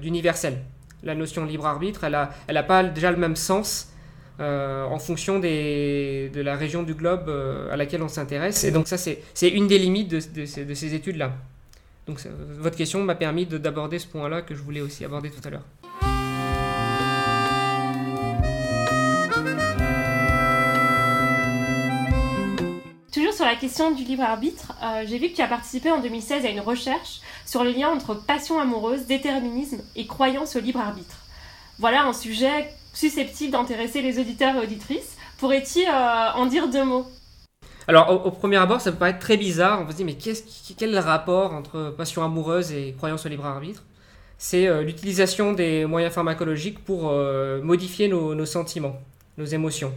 d'universel. 0.00 0.62
La 1.02 1.14
notion 1.14 1.44
libre 1.44 1.66
arbitre, 1.66 2.04
elle 2.04 2.12
n'a 2.12 2.30
elle 2.48 2.56
a 2.56 2.62
pas 2.62 2.82
déjà 2.82 3.10
le 3.10 3.18
même 3.18 3.36
sens 3.36 3.92
euh, 4.40 4.84
en 4.86 4.98
fonction 4.98 5.38
des, 5.38 6.30
de 6.32 6.40
la 6.40 6.56
région 6.56 6.82
du 6.82 6.94
globe 6.94 7.28
euh, 7.28 7.70
à 7.70 7.76
laquelle 7.76 8.02
on 8.02 8.08
s'intéresse. 8.08 8.64
Et 8.64 8.70
donc 8.70 8.88
ça, 8.88 8.96
c'est 8.96 9.48
une 9.48 9.66
des 9.66 9.78
limites 9.78 10.08
de, 10.08 10.18
de, 10.34 10.46
ces, 10.46 10.94
études-là. 10.94 11.32
Donc 12.06 12.20
votre 12.58 12.76
question 12.76 13.02
m'a 13.04 13.14
permis 13.14 13.44
d'aborder 13.44 13.98
ce 13.98 14.06
point-là 14.06 14.40
que 14.40 14.54
je 14.54 14.62
voulais 14.62 14.80
aussi 14.80 15.04
aborder 15.04 15.28
tout 15.28 15.46
à 15.46 15.50
l'heure. 15.50 15.64
Toujours 23.12 23.34
sur 23.34 23.44
la 23.44 23.56
question 23.56 23.90
du 23.90 24.04
libre 24.04 24.22
arbitre, 24.22 24.72
euh, 24.82 25.04
j'ai 25.06 25.18
vu 25.18 25.28
que 25.28 25.36
tu 25.36 25.42
as 25.42 25.48
participé 25.48 25.90
en 25.90 26.00
2016 26.00 26.46
à 26.46 26.48
une 26.48 26.60
recherche 26.60 27.20
sur 27.44 27.62
le 27.62 27.72
lien 27.72 27.90
entre 27.90 28.14
passion 28.14 28.58
amoureuse, 28.58 29.06
déterminisme 29.06 29.82
et 29.96 30.06
croyance 30.06 30.56
au 30.56 30.60
libre 30.60 30.80
arbitre. 30.80 31.18
voilà 31.78 32.04
un 32.04 32.14
sujet 32.14 32.72
susceptible 32.92 33.52
d'intéresser 33.52 34.02
les 34.02 34.18
auditeurs 34.18 34.56
et 34.56 34.60
auditrices. 34.60 35.16
Pourrais-tu 35.38 35.80
en 35.88 36.46
dire 36.46 36.68
deux 36.68 36.84
mots? 36.84 37.06
Alors, 37.90 38.24
au, 38.24 38.30
premier 38.30 38.56
abord, 38.56 38.80
ça 38.80 38.92
peut 38.92 38.98
paraître 38.98 39.18
très 39.18 39.36
bizarre. 39.36 39.84
On 39.84 39.90
se 39.90 39.96
dit, 39.96 40.04
mais 40.04 40.16
quel 40.78 40.98
rapport 40.98 41.52
entre 41.52 41.92
passion 41.96 42.22
amoureuse 42.22 42.70
et 42.72 42.94
croyance 42.96 43.26
au 43.26 43.28
libre 43.28 43.46
arbitre? 43.46 43.82
C'est 44.38 44.68
euh, 44.68 44.82
l'utilisation 44.82 45.52
des 45.52 45.86
moyens 45.86 46.14
pharmacologiques 46.14 46.78
pour 46.84 47.10
euh, 47.10 47.60
modifier 47.62 48.08
nos, 48.08 48.46
sentiments, 48.46 48.96
nos 49.38 49.44
émotions. 49.44 49.92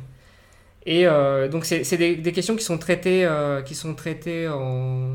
Et 0.86 1.06
euh, 1.08 1.48
donc, 1.48 1.66
c'est 1.66 1.98
des, 1.98 2.32
questions 2.34 2.56
qui 2.56 2.64
sont 2.64 2.78
traitées, 2.78 3.30
qui 3.66 3.76
sont 3.76 3.94
traitées 3.94 4.48
en, 4.50 5.14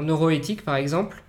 neuroéthique, 0.00 0.64
par 0.64 0.76
exemple. 0.76 1.22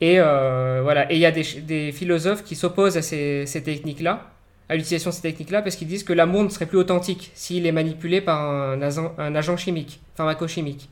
Et 0.00 0.18
voilà. 0.18 1.10
Et 1.12 1.16
il 1.16 1.20
y 1.20 1.26
a 1.26 1.30
des, 1.30 1.92
philosophes 1.92 2.42
qui 2.42 2.56
s'opposent 2.56 2.96
à 2.96 3.02
ces 3.02 3.62
techniques-là 3.64 4.30
à 4.70 4.76
l'utilisation 4.76 5.10
de 5.10 5.16
ces 5.16 5.22
techniques-là 5.22 5.62
parce 5.62 5.74
qu'ils 5.74 5.88
disent 5.88 6.04
que 6.04 6.12
l'amour 6.12 6.44
ne 6.44 6.48
serait 6.48 6.66
plus 6.66 6.78
authentique 6.78 7.32
s'il 7.34 7.66
est 7.66 7.72
manipulé 7.72 8.20
par 8.20 8.40
un 8.40 8.80
agent, 8.80 9.12
un 9.18 9.34
agent 9.34 9.56
chimique, 9.56 10.00
pharmacochimique. 10.14 10.88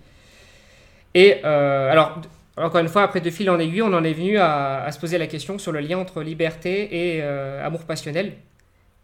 Et 1.14 1.36
euh, 1.44 1.88
alors, 1.88 2.20
encore 2.56 2.80
une 2.80 2.88
fois, 2.88 3.02
après 3.02 3.20
de 3.20 3.30
fil 3.30 3.48
en 3.48 3.58
aiguille, 3.60 3.82
on 3.82 3.92
en 3.92 4.02
est 4.02 4.12
venu 4.12 4.36
à, 4.36 4.90
se 4.90 4.98
poser 4.98 5.16
la 5.16 5.28
question 5.28 5.58
sur 5.58 5.70
le 5.70 5.78
lien 5.78 5.96
entre 5.96 6.22
liberté 6.22 6.88
et 6.90 7.22
euh, 7.22 7.64
amour 7.64 7.84
passionnel. 7.84 8.32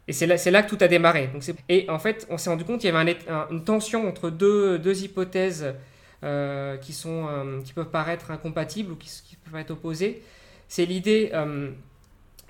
Et 0.09 0.13
c'est 0.13 0.27
là, 0.27 0.35
là, 0.51 0.63
que 0.65 0.69
tout 0.69 0.79
a 0.81 0.89
démarré. 0.89 1.31
Donc 1.33 1.45
et 1.69 1.89
en 1.89 2.01
fait, 2.01 2.27
on 2.29 2.37
s'est 2.37 2.51
rendu 2.51 2.65
compte 2.65 2.81
qu'il 2.81 2.93
y 2.93 2.97
avait 2.97 3.17
une 3.53 3.63
tension 3.63 4.09
entre 4.09 4.29
deux, 4.29 4.81
deux 4.81 5.05
hypothèses 5.05 5.73
euh, 6.25 6.77
qui, 6.79 6.93
sont, 6.93 7.29
qui 7.65 7.73
peuvent 7.73 7.91
paraître 7.91 8.31
incompatibles 8.31 8.93
ou 8.93 8.97
qui, 8.97 9.09
qui 9.25 9.37
peuvent 9.37 9.61
être 9.61 9.71
opposées. 9.71 10.23
C'est 10.69 10.87
l'idée 10.87 11.31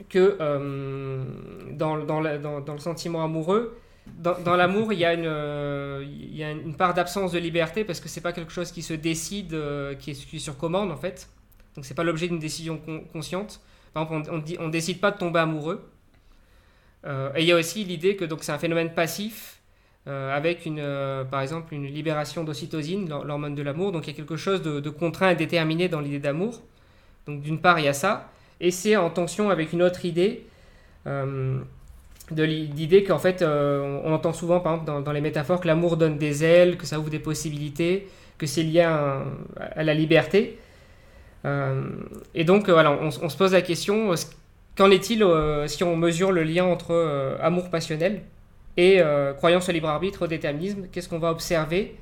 que 0.09 0.37
euh, 0.41 1.25
dans, 1.73 1.99
dans, 1.99 2.21
dans, 2.61 2.73
le 2.73 2.79
sentiment 2.79 3.25
amoureux, 3.25 3.79
dans, 4.07 4.57
l'amour, 4.57 4.93
il 4.93 4.99
y 4.99 5.05
a 5.05 5.15
une, 5.15 5.25
euh, 5.27 6.05
il 6.07 6.37
y 6.37 6.45
a 6.45 6.51
une 6.51 6.77
part 6.77 6.93
d'absence 6.93 7.33
de 7.33 7.39
liberté 7.39 7.85
parce 7.85 8.01
que 8.01 8.09
c'est 8.09 8.21
pas 8.21 8.33
quelque 8.33 8.53
chose 8.53 8.71
qui 8.71 8.83
se 8.83 8.93
décide, 8.93 9.55
euh, 9.55 9.95
qui, 9.95 10.11
est, 10.11 10.39
sur 10.39 10.59
commande 10.59 10.91
en 10.91 10.97
fait. 10.97 11.29
Donc 11.75 11.85
c'est 11.85 11.95
pas 11.95 12.05
l'objet 12.05 12.29
d'une 12.29 12.39
décision 12.39 12.81
consciente. 13.13 13.61
Par 13.95 14.03
exemple, 14.05 14.31
on, 14.31 14.65
on, 14.65 14.69
décide 14.69 15.01
pas 15.01 15.11
de 15.11 15.19
tomber 15.19 15.41
amoureux. 15.41 15.89
et 17.07 17.41
il 17.41 17.45
y 17.45 17.53
a 17.53 17.57
aussi 17.57 17.85
l'idée 17.85 18.17
que 18.17 18.27
c'est 18.41 18.53
un 18.53 18.59
phénomène 18.59 18.93
passif 18.93 19.61
avec 20.07 20.67
une, 20.67 20.85
par 21.31 21.41
exemple 21.41 21.73
une 21.73 21.87
libération 21.87 22.45
d'ocytosine, 22.45 23.09
l'hormone 23.09 23.55
de 23.55 23.63
l'amour. 23.63 23.93
Donc 23.93 24.07
il 24.07 24.11
y 24.11 24.13
a 24.13 24.17
quelque 24.17 24.37
chose 24.37 24.63
de, 24.63 24.91
contraint 24.91 25.31
et 25.31 25.37
déterminé 25.37 25.89
dans 25.89 26.01
l'idée 26.01 26.19
d'amour. 26.19 26.63
Donc 27.27 27.41
d'une 27.41 27.59
part 27.59 27.79
il 27.79 27.87
y 27.87 27.89
a 27.89 27.95
ça 27.95 28.29
et 28.61 28.71
c'est 28.71 28.97
en 28.97 29.11
tension 29.11 29.51
avec 29.51 29.73
une 29.73 29.83
autre 29.83 30.05
idée, 30.05 30.47
euh, 31.07 31.59
l'idée 32.31 33.05
qu'en 33.05 33.19
fait, 33.19 33.43
euh, 33.43 34.01
on 34.05 34.13
entend 34.13 34.33
souvent, 34.33 34.61
par 34.61 34.75
exemple, 34.75 35.03
dans, 35.03 35.13
les 35.13 35.21
métaphores, 35.21 35.61
que 35.61 35.67
l'amour 35.67 35.97
donne 35.97 36.19
des 36.19 36.45
ailes, 36.45 36.77
que 36.77 36.87
ça 36.87 36.99
ouvre 36.99 37.11
des 37.11 37.19
possibilités, 37.19 38.09
que 38.39 38.47
c'est 38.47 38.63
lié 38.63 38.81
à, 38.81 39.23
la 39.77 39.95
liberté. 39.95 40.59
Euh, 41.45 41.85
et 42.35 42.45
donc, 42.45 42.71
voilà, 42.71 42.93
on, 42.93 43.11
se 43.11 43.37
pose 43.37 43.53
la 43.53 43.63
question, 43.63 44.15
qu'en 44.77 44.91
est-il 44.91 45.27
si 45.67 45.85
on 45.85 45.97
mesure 45.97 46.33
le 46.33 46.43
lien 46.43 46.65
entre 46.65 47.37
amour 47.43 47.71
passionnel 47.71 48.23
et 48.77 49.01
croyance 49.37 49.69
au 49.69 49.73
libre 49.73 49.89
arbitre, 49.89 50.25
au 50.25 50.27
déterminisme 50.27 50.87
Qu'est-ce 50.91 51.09
qu'on 51.09 51.19
va 51.19 51.31
observer 51.31 51.97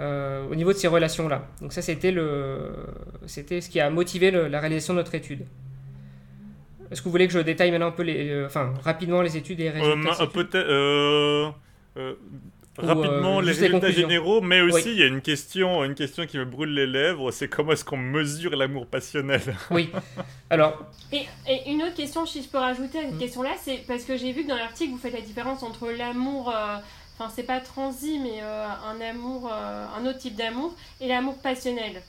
au 0.00 0.54
niveau 0.54 0.72
de 0.72 0.78
ces 0.78 0.88
relations-là 0.88 1.46
Donc 1.60 1.72
ça, 1.72 1.82
c'était 1.82 2.12
ce 2.12 3.68
qui 3.68 3.80
a 3.80 3.90
motivé 3.90 4.30
la 4.30 4.60
réalisation 4.60 4.94
de 4.94 4.98
notre 4.98 5.14
étude. 5.14 5.46
Est-ce 6.90 7.00
que 7.00 7.04
vous 7.04 7.12
voulez 7.12 7.28
que 7.28 7.32
je 7.32 7.38
détaille 7.38 7.70
maintenant 7.70 7.88
un 7.88 7.92
peu 7.92 8.02
les, 8.02 8.30
euh, 8.30 8.46
enfin 8.46 8.74
rapidement 8.82 9.22
les 9.22 9.36
études 9.36 9.60
et 9.60 9.64
les 9.64 9.70
résultats 9.70 9.94
euh, 12.82 12.86
Peut-être. 12.86 12.98
Euh, 12.98 13.08
rapidement 13.08 13.40
les 13.40 13.52
résultats 13.52 13.90
généraux, 13.90 14.40
mais 14.40 14.60
aussi 14.60 14.90
il 14.92 14.98
y 14.98 15.02
a 15.02 15.06
une 15.06 15.20
question, 15.20 15.84
une 15.84 15.94
question 15.94 16.26
qui 16.26 16.38
me 16.38 16.44
brûle 16.44 16.74
les 16.74 16.86
lèvres, 16.86 17.30
c'est 17.30 17.48
comment 17.48 17.72
est-ce 17.72 17.84
qu'on 17.84 17.96
mesure 17.96 18.56
l'amour 18.56 18.86
passionnel? 18.86 19.42
Oui. 19.70 19.90
Alors. 20.48 20.84
Et, 21.12 21.26
une 21.66 21.82
autre 21.82 21.94
question, 21.94 22.26
si 22.26 22.42
je 22.42 22.48
peux 22.48 22.58
rajouter 22.58 22.98
à 22.98 23.02
cette 23.02 23.14
mm. 23.14 23.18
question-là, 23.18 23.50
c'est 23.62 23.84
parce 23.86 24.04
que 24.04 24.16
j'ai 24.16 24.32
vu 24.32 24.44
que 24.44 24.48
dans 24.48 24.56
l'article 24.56 24.92
vous 24.92 24.98
faites 24.98 25.14
la 25.14 25.20
différence 25.20 25.62
entre 25.62 25.90
l'amour. 25.90 26.48
Enfin, 27.18 27.32
c'est 27.34 27.42
pas 27.42 27.60
transi, 27.60 28.18
mais 28.18 28.40
un 28.40 29.00
amour, 29.00 29.52
un 29.52 30.06
autre 30.06 30.18
type 30.18 30.36
d'amour, 30.36 30.74
et 31.00 31.08
l'amour 31.08 31.36
passionnel. 31.38 32.02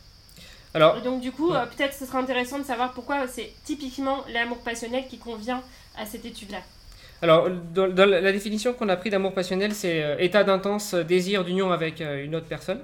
Alors, 0.73 1.01
donc 1.01 1.21
du 1.21 1.31
coup, 1.31 1.53
euh, 1.53 1.65
peut-être 1.65 1.93
ce 1.93 2.05
sera 2.05 2.19
intéressant 2.19 2.57
de 2.57 2.63
savoir 2.63 2.93
pourquoi 2.93 3.27
c'est 3.27 3.53
typiquement 3.65 4.23
l'amour 4.33 4.57
passionnel 4.59 5.05
qui 5.07 5.17
convient 5.17 5.61
à 5.97 6.05
cette 6.05 6.25
étude-là. 6.25 6.59
Alors, 7.21 7.47
la 7.75 8.31
définition 8.31 8.73
qu'on 8.73 8.89
a 8.89 8.97
pris 8.97 9.09
d'amour 9.09 9.33
passionnel, 9.33 9.73
c'est 9.73 10.03
euh, 10.03 10.15
état 10.17 10.43
d'intense 10.43 10.95
désir 10.95 11.43
d'union 11.43 11.71
avec 11.71 12.01
euh, 12.01 12.23
une 12.23 12.35
autre 12.35 12.47
personne. 12.47 12.79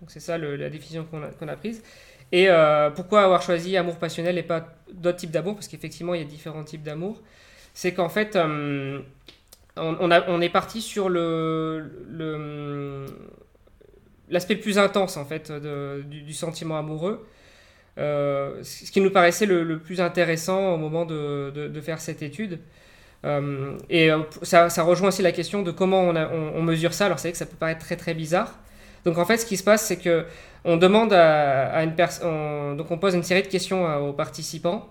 Donc 0.00 0.10
c'est 0.10 0.20
ça 0.20 0.38
la 0.38 0.68
définition 0.68 1.04
qu'on 1.10 1.48
a, 1.48 1.56
prise. 1.56 1.82
Et 2.30 2.46
pourquoi 2.94 3.22
avoir 3.22 3.42
choisi 3.42 3.76
amour 3.76 3.96
passionnel 3.96 4.38
et 4.38 4.44
pas 4.44 4.68
d'autres 4.92 5.16
types 5.16 5.32
d'amour? 5.32 5.54
Parce 5.56 5.66
qu'effectivement, 5.66 6.14
il 6.14 6.20
y 6.20 6.24
a 6.24 6.26
différents 6.26 6.62
types 6.62 6.84
d'amour. 6.84 7.20
C'est 7.74 7.94
qu'en 7.94 8.08
fait, 8.08 8.38
on, 9.76 10.40
est 10.40 10.48
parti 10.50 10.82
sur 10.82 11.08
l'aspect 14.30 14.54
plus 14.54 14.78
intense 14.78 15.16
en 15.16 15.24
fait 15.24 15.50
du, 15.50 16.32
sentiment 16.32 16.78
amoureux. 16.78 17.26
Euh, 17.98 18.62
ce 18.62 18.90
qui 18.92 19.00
nous 19.00 19.10
paraissait 19.10 19.46
le, 19.46 19.78
plus 19.78 20.00
intéressant 20.00 20.74
au 20.74 20.76
moment 20.76 21.04
de, 21.04 21.80
faire 21.82 22.00
cette 22.00 22.22
étude. 22.22 22.60
Euh, 23.24 23.76
et 23.90 24.10
euh, 24.10 24.20
ça, 24.42 24.68
rejoint 24.82 25.08
aussi 25.08 25.22
la 25.22 25.32
question 25.32 25.62
de 25.62 25.70
comment 25.70 26.02
on, 26.02 26.62
mesure 26.62 26.94
ça. 26.94 27.06
Alors 27.06 27.18
c'est 27.18 27.28
vrai 27.28 27.32
que 27.32 27.38
ça 27.38 27.46
peut 27.46 27.56
paraître 27.56 27.84
très 27.84 27.96
très 27.96 28.14
bizarre. 28.14 28.54
Donc 29.04 29.18
en 29.18 29.24
fait, 29.24 29.38
ce 29.38 29.46
qui 29.46 29.56
se 29.56 29.64
passe, 29.64 29.86
c'est 29.86 29.98
que 29.98 30.24
on 30.64 30.76
demande 30.76 31.12
à, 31.12 31.82
une 31.82 31.94
personne, 31.94 32.76
donc 32.76 32.90
on 32.90 32.98
pose 32.98 33.14
une 33.14 33.22
série 33.22 33.42
de 33.42 33.46
questions 33.46 34.08
aux 34.08 34.12
participants, 34.12 34.88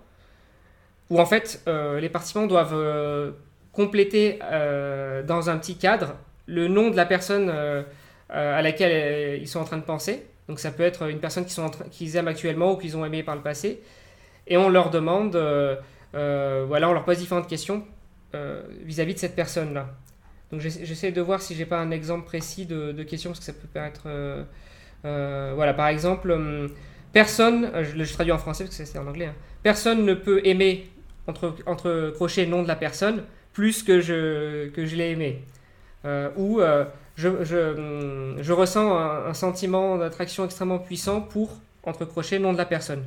où 1.10 1.20
en 1.20 1.26
fait 1.26 1.62
les 1.68 2.10
participants 2.10 2.48
doivent 2.48 3.34
compléter 3.74 4.40
dans 5.28 5.50
un 5.50 5.58
petit 5.58 5.76
cadre 5.76 6.16
le 6.48 6.68
nom 6.68 6.90
de 6.90 6.96
la 6.96 7.06
personne 7.06 7.52
euh, 8.34 8.60
à 8.60 8.62
laquelle 8.62 8.92
euh, 8.94 9.38
ils 9.40 9.48
sont 9.48 9.60
en 9.60 9.64
train 9.64 9.78
de 9.78 9.84
penser. 9.84 10.26
Donc 10.50 10.60
ça 10.60 10.72
peut 10.72 10.84
être 10.84 11.10
une 11.10 11.20
personne 11.20 11.46
qu'ils 11.46 11.54
sont 11.54 11.72
aiment 12.16 12.28
actuellement 12.28 12.74
ou 12.74 12.78
qu'ils 12.78 12.98
ont 12.98 13.06
aimé 13.06 13.24
par 13.24 13.36
le 13.36 13.42
passé. 13.42 13.82
Et 14.48 14.58
on 14.58 14.70
leur 14.70 14.90
demande, 14.90 15.36
euh, 15.36 15.76
voilà, 16.68 16.90
on 16.90 16.94
leur 16.94 17.06
pose 17.06 17.18
différentes 17.18 17.48
questions 17.48 17.84
vis-à-vis 18.84 19.14
de 19.14 19.20
cette 19.20 19.36
personne-là. 19.36 19.90
Donc 20.52 20.62
j'essaie 20.62 21.12
de 21.12 21.22
voir 21.22 21.42
si 21.42 21.56
j'ai 21.56 21.66
pas 21.66 21.80
un 21.80 21.92
exemple 21.92 22.26
précis 22.26 22.66
de, 22.66 22.94
de, 22.94 23.04
questions 23.04 23.32
parce 23.32 23.40
que 23.40 23.46
ça 23.46 23.54
peut 23.54 23.68
paraître, 23.68 24.08
voilà, 25.04 25.74
par 25.74 25.88
exemple, 25.88 26.32
hum, 26.32 26.70
personne, 27.12 27.72
je, 27.84 28.04
je, 28.04 28.14
traduis 28.14 28.32
en 28.32 28.38
français 28.38 28.64
parce 28.64 28.78
que 28.78 28.86
c'est 28.86 28.98
en 28.98 29.08
anglais, 29.08 29.26
hein. 29.26 29.36
personne 29.62 30.06
ne 30.06 30.14
peut 30.14 30.42
aimer 30.46 30.90
entre, 31.28 31.56
entre 31.66 32.12
crochets 32.16 32.46
nom 32.46 32.64
de 32.64 32.68
la 32.68 32.78
personne 32.78 33.24
plus 33.52 33.84
que 33.84 34.00
je, 34.00 34.70
que 34.70 34.86
je 34.86 34.96
l'ai 34.96 35.12
aimé. 35.12 35.44
ou 36.38 36.62
je, 37.18 37.44
je, 38.40 38.54
ressens 38.54 38.96
un, 38.96 39.34
sentiment 39.34 39.98
d'attraction 39.98 40.46
extrêmement 40.46 40.80
puissant 40.80 41.22
pour, 41.22 41.58
entre 41.84 42.06
crochets, 42.06 42.40
nom 42.40 42.54
de 42.54 42.58
la 42.58 42.66
personne. 42.66 43.04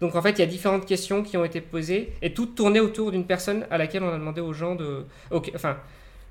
Donc 0.00 0.14
en 0.14 0.22
fait, 0.22 0.30
il 0.30 0.38
y 0.38 0.42
a 0.42 0.46
différentes 0.46 0.86
questions 0.86 1.22
qui 1.22 1.36
ont 1.36 1.44
été 1.44 1.60
posées 1.60 2.12
et 2.22 2.32
toutes 2.32 2.54
tournées 2.54 2.80
autour 2.80 3.10
d'une 3.10 3.26
personne 3.26 3.66
à 3.70 3.78
laquelle 3.78 4.02
on 4.02 4.12
a 4.12 4.18
demandé 4.18 4.40
aux 4.40 4.52
gens 4.52 4.74
de... 4.74 5.04
enfin, 5.54 5.76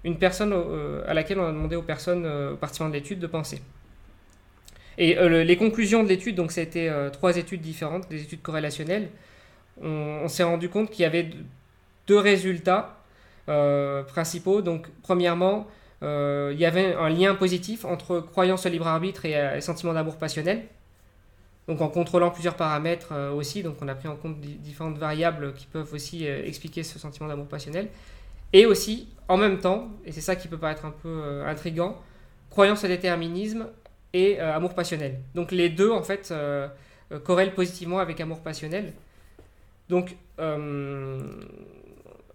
une 0.04 0.18
personne 0.18 0.54
euh, 0.54 1.04
à 1.08 1.14
laquelle 1.14 1.40
on 1.40 1.46
a 1.46 1.52
demandé 1.52 1.76
aux 1.76 1.82
personnes 1.82 2.26
euh, 2.26 2.56
participants 2.56 2.88
de 2.88 2.94
l'étude 2.94 3.20
de 3.20 3.28
penser. 3.28 3.62
Et 4.98 5.18
euh, 5.18 5.44
les 5.44 5.58
conclusions 5.58 6.04
de 6.04 6.08
l'étude, 6.08 6.36
donc 6.36 6.52
c'était 6.52 6.92
trois 7.12 7.38
études 7.38 7.62
différentes, 7.62 8.10
des 8.10 8.22
études 8.22 8.42
corrélationnelles, 8.42 9.10
on, 9.82 10.28
s'est 10.28 10.44
rendu 10.44 10.70
compte 10.70 10.90
qu'il 10.90 11.04
y 11.04 11.06
avait 11.06 11.30
deux 12.08 12.18
résultats 12.18 12.98
principaux. 14.08 14.62
Donc 14.62 14.88
premièrement, 15.04 15.68
euh, 16.04 16.52
il 16.54 16.60
y 16.60 16.66
avait 16.66 16.94
un 16.94 17.10
lien 17.10 17.34
positif 17.36 17.86
entre 17.86 18.20
croyance 18.20 18.66
au 18.66 18.70
libre 18.70 18.88
arbitre 18.88 19.26
et, 19.26 19.36
euh, 19.36 19.62
sentiment 19.62 19.94
d'amour 19.94 20.18
passionnel. 20.18 20.64
Donc 21.68 21.82
en 21.82 21.90
contrôlant 21.90 22.32
plusieurs 22.32 22.56
paramètres 22.56 23.10
euh, 23.12 23.32
aussi, 23.32 23.62
donc 23.64 23.78
on 23.82 23.88
a 23.88 23.96
pris 23.96 24.08
en 24.08 24.16
compte 24.16 24.40
différentes 24.40 24.98
variables 24.98 25.54
qui 25.54 25.66
peuvent 25.66 25.94
aussi 25.94 26.26
expliquer 26.26 26.84
ce 26.84 26.98
sentiment 27.00 27.28
d'amour 27.28 27.48
passionnel. 27.48 27.90
Et 28.54 28.66
aussi, 28.66 29.10
en 29.28 29.38
même 29.38 29.60
temps, 29.60 29.90
et 30.06 30.12
c'est 30.12 30.22
ça 30.22 30.36
qui 30.36 30.48
peut 30.48 30.58
paraître 30.58 30.86
un 30.86 30.92
peu 30.92 31.44
intrigant, 31.46 32.02
croyance 32.50 32.86
au 32.86 32.88
déterminisme 32.88 33.68
et 34.14 34.40
amour 34.40 34.74
passionnel. 34.74 35.20
Donc 35.36 35.52
les 35.52 35.68
deux, 35.68 35.92
en 35.92 36.02
fait, 36.02 36.34
corrèlent 37.26 37.54
positivement 37.54 38.00
avec 38.00 38.22
amour 38.22 38.40
passionnel. 38.40 38.94
Donc, 39.90 40.16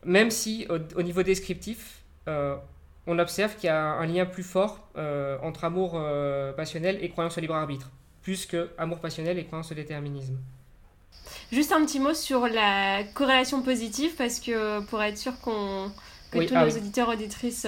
même 0.04 0.30
si 0.30 0.66
au, 0.68 1.02
niveau 1.02 1.22
descriptif, 1.22 2.04
on 3.06 3.18
observe 3.18 3.56
qu'il 3.56 3.66
y 3.66 3.70
a 3.70 3.82
un 3.82 4.06
lien 4.06 4.26
plus 4.26 4.42
fort 4.42 4.88
euh, 4.96 5.36
entre 5.42 5.64
amour 5.64 5.94
euh, 5.96 6.52
passionnel 6.52 6.98
et 7.00 7.08
croyance 7.08 7.36
au 7.36 7.40
libre 7.40 7.54
arbitre, 7.54 7.90
plus 8.22 8.46
que 8.46 8.70
amour 8.78 9.00
passionnel 9.00 9.38
et 9.38 9.44
croyance 9.44 9.72
au 9.72 9.74
déterminisme. 9.74 10.38
Juste 11.50 11.72
un 11.72 11.84
petit 11.84 12.00
mot 12.00 12.14
sur 12.14 12.48
la 12.48 13.04
corrélation 13.14 13.62
positive, 13.62 14.12
parce 14.16 14.40
que 14.40 14.80
pour 14.86 15.02
être 15.02 15.18
sûr 15.18 15.38
qu'on 15.40 15.92
que 16.32 16.46
tous 16.46 16.54
ah 16.56 16.64
nos 16.64 16.70
auditeurs 16.70 17.08
auditrices 17.08 17.66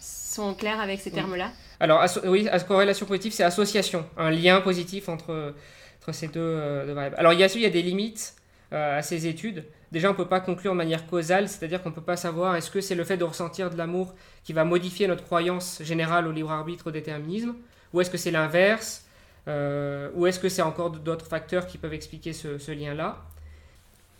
sont 0.00 0.54
clairs 0.54 0.80
avec 0.80 1.00
ces 1.00 1.10
termes-là. 1.10 1.50
Alors, 1.80 2.04
oui, 2.24 2.48
corrélation 2.66 3.06
positive, 3.06 3.32
c'est 3.32 3.42
association, 3.42 4.06
un 4.16 4.30
lien 4.30 4.60
positif 4.60 5.08
entre, 5.08 5.54
entre 6.00 6.12
ces 6.12 6.28
deux, 6.28 6.84
variables. 6.92 7.16
Alors, 7.18 7.32
il 7.32 7.40
y, 7.40 7.44
a, 7.44 7.52
il 7.52 7.60
y 7.60 7.66
a 7.66 7.70
des 7.70 7.82
limites 7.82 8.34
à 8.70 9.02
ces 9.02 9.26
études. 9.26 9.64
Déjà, 9.90 10.08
on 10.08 10.12
ne 10.12 10.16
peut 10.16 10.28
pas 10.28 10.40
conclure 10.40 10.72
de 10.72 10.76
manière 10.76 11.06
causale, 11.06 11.48
c'est-à-dire 11.48 11.82
qu'on 11.82 11.90
ne 11.90 11.94
peut 11.94 12.00
pas 12.00 12.16
savoir 12.16 12.56
est-ce 12.56 12.70
que 12.70 12.80
c'est 12.80 12.94
le 12.94 13.04
fait 13.04 13.16
de 13.16 13.24
ressentir 13.24 13.70
de 13.70 13.76
l'amour 13.76 14.14
qui 14.44 14.52
va 14.52 14.64
modifier 14.64 15.06
notre 15.06 15.24
croyance 15.24 15.80
générale 15.82 16.26
au 16.26 16.32
libre 16.32 16.50
arbitre, 16.50 16.88
au 16.88 16.90
déterminisme, 16.90 17.54
ou 17.92 18.00
est-ce 18.00 18.10
que 18.10 18.16
c'est 18.16 18.32
l'inverse, 18.32 19.03
euh, 19.48 20.10
ou 20.14 20.26
est-ce 20.26 20.38
que 20.38 20.48
c'est 20.48 20.62
encore 20.62 20.90
d'autres 20.90 21.26
facteurs 21.26 21.66
qui 21.66 21.78
peuvent 21.78 21.94
expliquer 21.94 22.32
ce, 22.32 22.72
lien-là. 22.72 23.22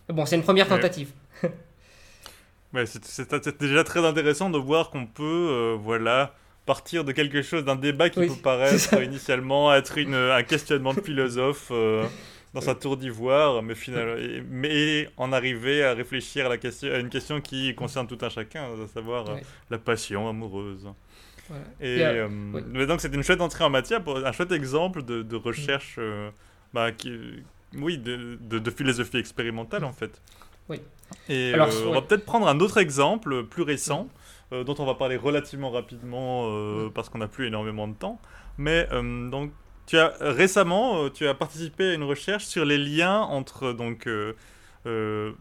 Bon, 0.08 0.26
c'est 0.26 0.37
une 0.37 0.42
première 0.42 0.68
tentative. 0.68 1.10
c'est 2.84 3.60
déjà 3.60 3.84
très 3.84 4.04
intéressant 4.04 4.50
de 4.50 4.58
voir 4.58 4.90
qu'on 4.90 5.06
peut, 5.06 5.48
euh, 5.50 5.76
voilà, 5.80 6.34
partir 6.66 7.04
de 7.04 7.12
quelque 7.12 7.42
chose, 7.42 7.64
d'un 7.64 7.76
débat 7.76 8.10
qui 8.10 8.26
peut 8.26 8.37
paraître 8.42 9.00
initialement 9.02 9.74
être 9.74 9.98
une, 9.98 10.14
un 10.14 10.42
questionnement 10.42 10.94
de 10.94 11.00
philosophe. 11.00 11.68
Euh, 11.70 12.06
dans 12.54 12.60
sa 12.60 12.76
tour 12.76 12.96
d'ivoire, 12.96 13.62
mais, 13.62 13.74
finalement, 13.74 14.14
mais 14.48 15.08
en 15.16 15.32
arriver 15.32 15.82
à 15.82 15.92
réfléchir 15.92 16.46
à, 16.46 16.48
la 16.48 16.56
question, 16.56 16.88
à 16.92 16.98
une 16.98 17.10
question 17.10 17.40
qui 17.40 17.74
concerne 17.74 18.06
tout 18.06 18.18
un 18.22 18.28
chacun, 18.28 18.62
à 18.62 18.87
savoir 18.87 19.28
euh, 19.28 19.37
la 19.70 19.78
passion 19.78 20.28
amoureuse. 20.28 20.88
Et, 21.80 22.02
euh, 22.02 22.28
mais 22.30 22.87
donc 22.87 23.00
c'est 23.00 23.14
une 23.14 23.22
chouette 23.22 23.40
entrée 23.40 23.64
en 23.64 23.70
matière, 23.70 24.00
un 24.07 24.33
chouette 24.33 24.52
exemple 24.52 25.02
de, 25.02 25.22
de 25.22 25.37
recherche, 25.37 25.96
euh, 25.98 26.30
bah, 26.72 26.92
qui, 26.92 27.12
oui, 27.76 27.98
de, 27.98 28.38
de, 28.40 28.70
philosophie 28.70 29.18
expérimentale 29.18 29.85
en 29.85 29.92
fait. 29.92 30.22
Oui. 30.68 30.80
Et 31.28 31.52
Alors, 31.52 31.68
on 31.87 31.92
va 31.92 32.02
peut-être 32.02 32.24
prendre 32.24 32.48
un 32.48 32.61
autre 32.61 32.78
exemple 32.78 33.44
plus 33.44 33.62
récent, 33.62 34.09
dont 34.50 34.74
on 34.78 34.87
va 34.87 34.94
parler 34.94 35.16
relativement 35.16 35.70
rapidement 35.70 36.88
parce 36.90 37.09
qu'on 37.09 37.18
n'a 37.18 37.28
plus 37.28 37.46
énormément 37.46 37.88
de 37.88 37.94
temps. 37.94 38.20
Mais 38.57 38.88
donc 39.30 39.50
tu 39.87 39.98
as 39.98 40.14
récemment, 40.20 41.04
euh, 41.04 41.11
tu 41.11 41.26
as 41.26 41.35
participé 41.35 41.90
à 41.90 41.94
une 41.94 42.04
recherche 42.04 42.44
sur 42.44 42.64
les 42.64 42.78
liens 42.78 43.20
entre 43.20 43.72
donc 43.72 44.07
euh, 44.07 44.33
euh, 44.87 45.33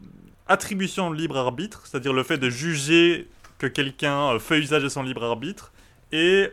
attribution 0.47 1.09
de 1.11 1.15
libre 1.15 1.37
arbitre, 1.37 1.85
c'est-à-dire 1.85 2.13
le 2.13 2.23
fait 2.23 2.37
de 2.37 2.49
juger 2.49 3.29
que 3.57 3.67
quelqu'un 3.67 4.37
fait 4.39 4.59
usage 4.59 4.83
de 4.83 4.89
son 4.89 5.03
libre 5.03 5.23
arbitre, 5.23 5.71
et 6.13 6.49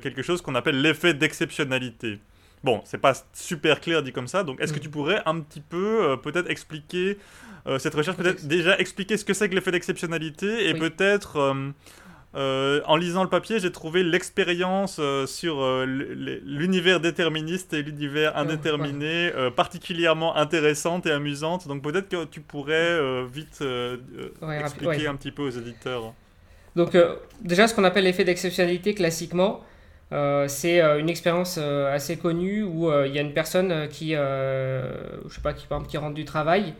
quelque 0.00 0.22
chose 0.22 0.42
qu'on 0.42 0.54
appelle 0.54 0.80
l'effet 0.80 1.14
d'exceptionnalité. 1.14 2.18
Bon, 2.64 2.80
c'est 2.84 2.98
pas 2.98 3.14
super 3.32 3.80
clair 3.80 4.02
dit 4.02 4.12
comme 4.12 4.28
ça, 4.28 4.44
donc 4.44 4.60
est-ce 4.60 4.72
que 4.72 4.78
mm. 4.78 4.82
tu 4.82 4.88
pourrais 4.88 5.22
un 5.26 5.40
petit 5.40 5.60
peu 5.60 6.16
peut-être 6.22 6.50
expliquer 6.50 7.18
cette 7.78 7.94
recherche, 7.94 8.16
peut-être 8.16 8.46
déjà 8.46 8.78
expliquer 8.78 9.16
ce 9.16 9.24
que 9.24 9.34
c'est 9.34 9.48
que 9.48 9.54
l'effet 9.54 9.70
d'exceptionnalité 9.70 10.68
et 10.68 10.74
peut-être 10.74 11.54
euh, 12.34 12.80
en 12.86 12.96
lisant 12.96 13.22
le 13.22 13.28
papier, 13.28 13.60
j'ai 13.60 13.70
trouvé 13.70 14.02
l'expérience 14.02 14.96
euh, 14.98 15.26
sur 15.26 15.60
euh, 15.60 15.84
l'univers 15.84 16.98
déterministe 16.98 17.74
et 17.74 17.82
l'univers 17.82 18.36
indéterminé 18.38 19.30
particulièrement 19.54 20.36
intéressante 20.36 21.06
et 21.06 21.10
amusante. 21.10 21.68
Donc 21.68 21.82
peut-être 21.82 22.08
que 22.08 22.24
tu 22.24 22.40
pourrais 22.40 23.24
vite 23.26 23.62
expliquer 24.60 25.06
un 25.06 25.16
petit 25.16 25.30
peu 25.30 25.42
aux 25.42 25.50
éditeurs. 25.50 26.14
Donc 26.76 26.96
déjà, 27.40 27.68
ce 27.68 27.74
qu'on 27.74 27.84
appelle 27.84 28.04
l'effet 28.04 28.24
d'exceptionnalité 28.24 28.94
classiquement, 28.94 29.60
c'est 30.46 30.80
une 30.80 31.08
expérience 31.08 31.58
assez 31.58 32.16
connue 32.16 32.62
où 32.62 32.90
il 33.04 33.12
y 33.12 33.18
a 33.18 33.22
une 33.22 33.34
personne 33.34 33.88
qui, 33.88 34.10
je 34.12 35.28
sais 35.28 35.40
pas, 35.42 35.52
qui, 35.52 35.66
qui 35.88 35.96
rentre 35.96 36.14
du 36.14 36.24
travail 36.24 36.74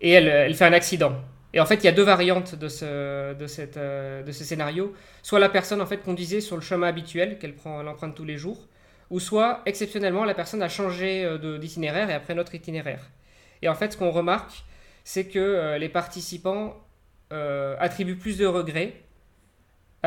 et 0.00 0.10
elle, 0.10 0.54
fait 0.54 0.64
un 0.64 0.72
accident. 0.72 1.12
Et 1.52 1.60
en 1.60 1.66
fait, 1.66 1.76
il 1.76 1.84
y 1.84 1.88
a 1.88 1.92
deux 1.92 2.02
variantes 2.02 2.54
de 2.54 2.68
ce, 2.68 3.34
de 3.34 3.46
cette, 3.46 3.76
euh, 3.76 4.22
de 4.22 4.32
ce 4.32 4.44
scénario. 4.44 4.94
Soit 5.22 5.38
la 5.38 5.48
personne 5.48 5.80
en 5.80 5.86
fait 5.86 5.98
conduisait 5.98 6.40
sur 6.40 6.56
le 6.56 6.62
chemin 6.62 6.86
habituel 6.88 7.38
qu'elle 7.38 7.54
prend 7.54 7.82
l'empreinte 7.82 8.14
tous 8.14 8.24
les 8.24 8.36
jours, 8.36 8.66
ou 9.10 9.20
soit 9.20 9.62
exceptionnellement 9.64 10.24
la 10.24 10.34
personne 10.34 10.62
a 10.62 10.68
changé 10.68 11.24
euh, 11.24 11.58
d'itinéraire 11.58 12.10
et 12.10 12.14
après 12.14 12.34
notre 12.34 12.54
itinéraire. 12.54 13.10
Et 13.62 13.68
en 13.68 13.74
fait, 13.74 13.92
ce 13.92 13.96
qu'on 13.96 14.10
remarque, 14.10 14.64
c'est 15.04 15.26
que 15.26 15.38
euh, 15.38 15.78
les 15.78 15.88
participants 15.88 16.76
attribuent 17.80 18.18
plus 18.18 18.38
de 18.38 18.46
regrets 18.46 18.92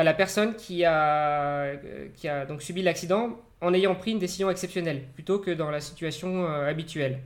à 0.00 0.04
la 0.04 0.14
personne 0.14 0.54
qui 0.54 0.84
a, 0.84 1.72
qui 2.16 2.28
a 2.28 2.46
donc 2.46 2.62
subi 2.62 2.82
l'accident 2.82 3.38
en 3.60 3.74
ayant 3.74 3.94
pris 3.94 4.12
une 4.12 4.18
décision 4.18 4.50
exceptionnelle 4.50 5.02
plutôt 5.14 5.38
que 5.38 5.50
dans 5.50 5.70
la 5.70 5.80
situation 5.80 6.46
habituelle. 6.46 7.18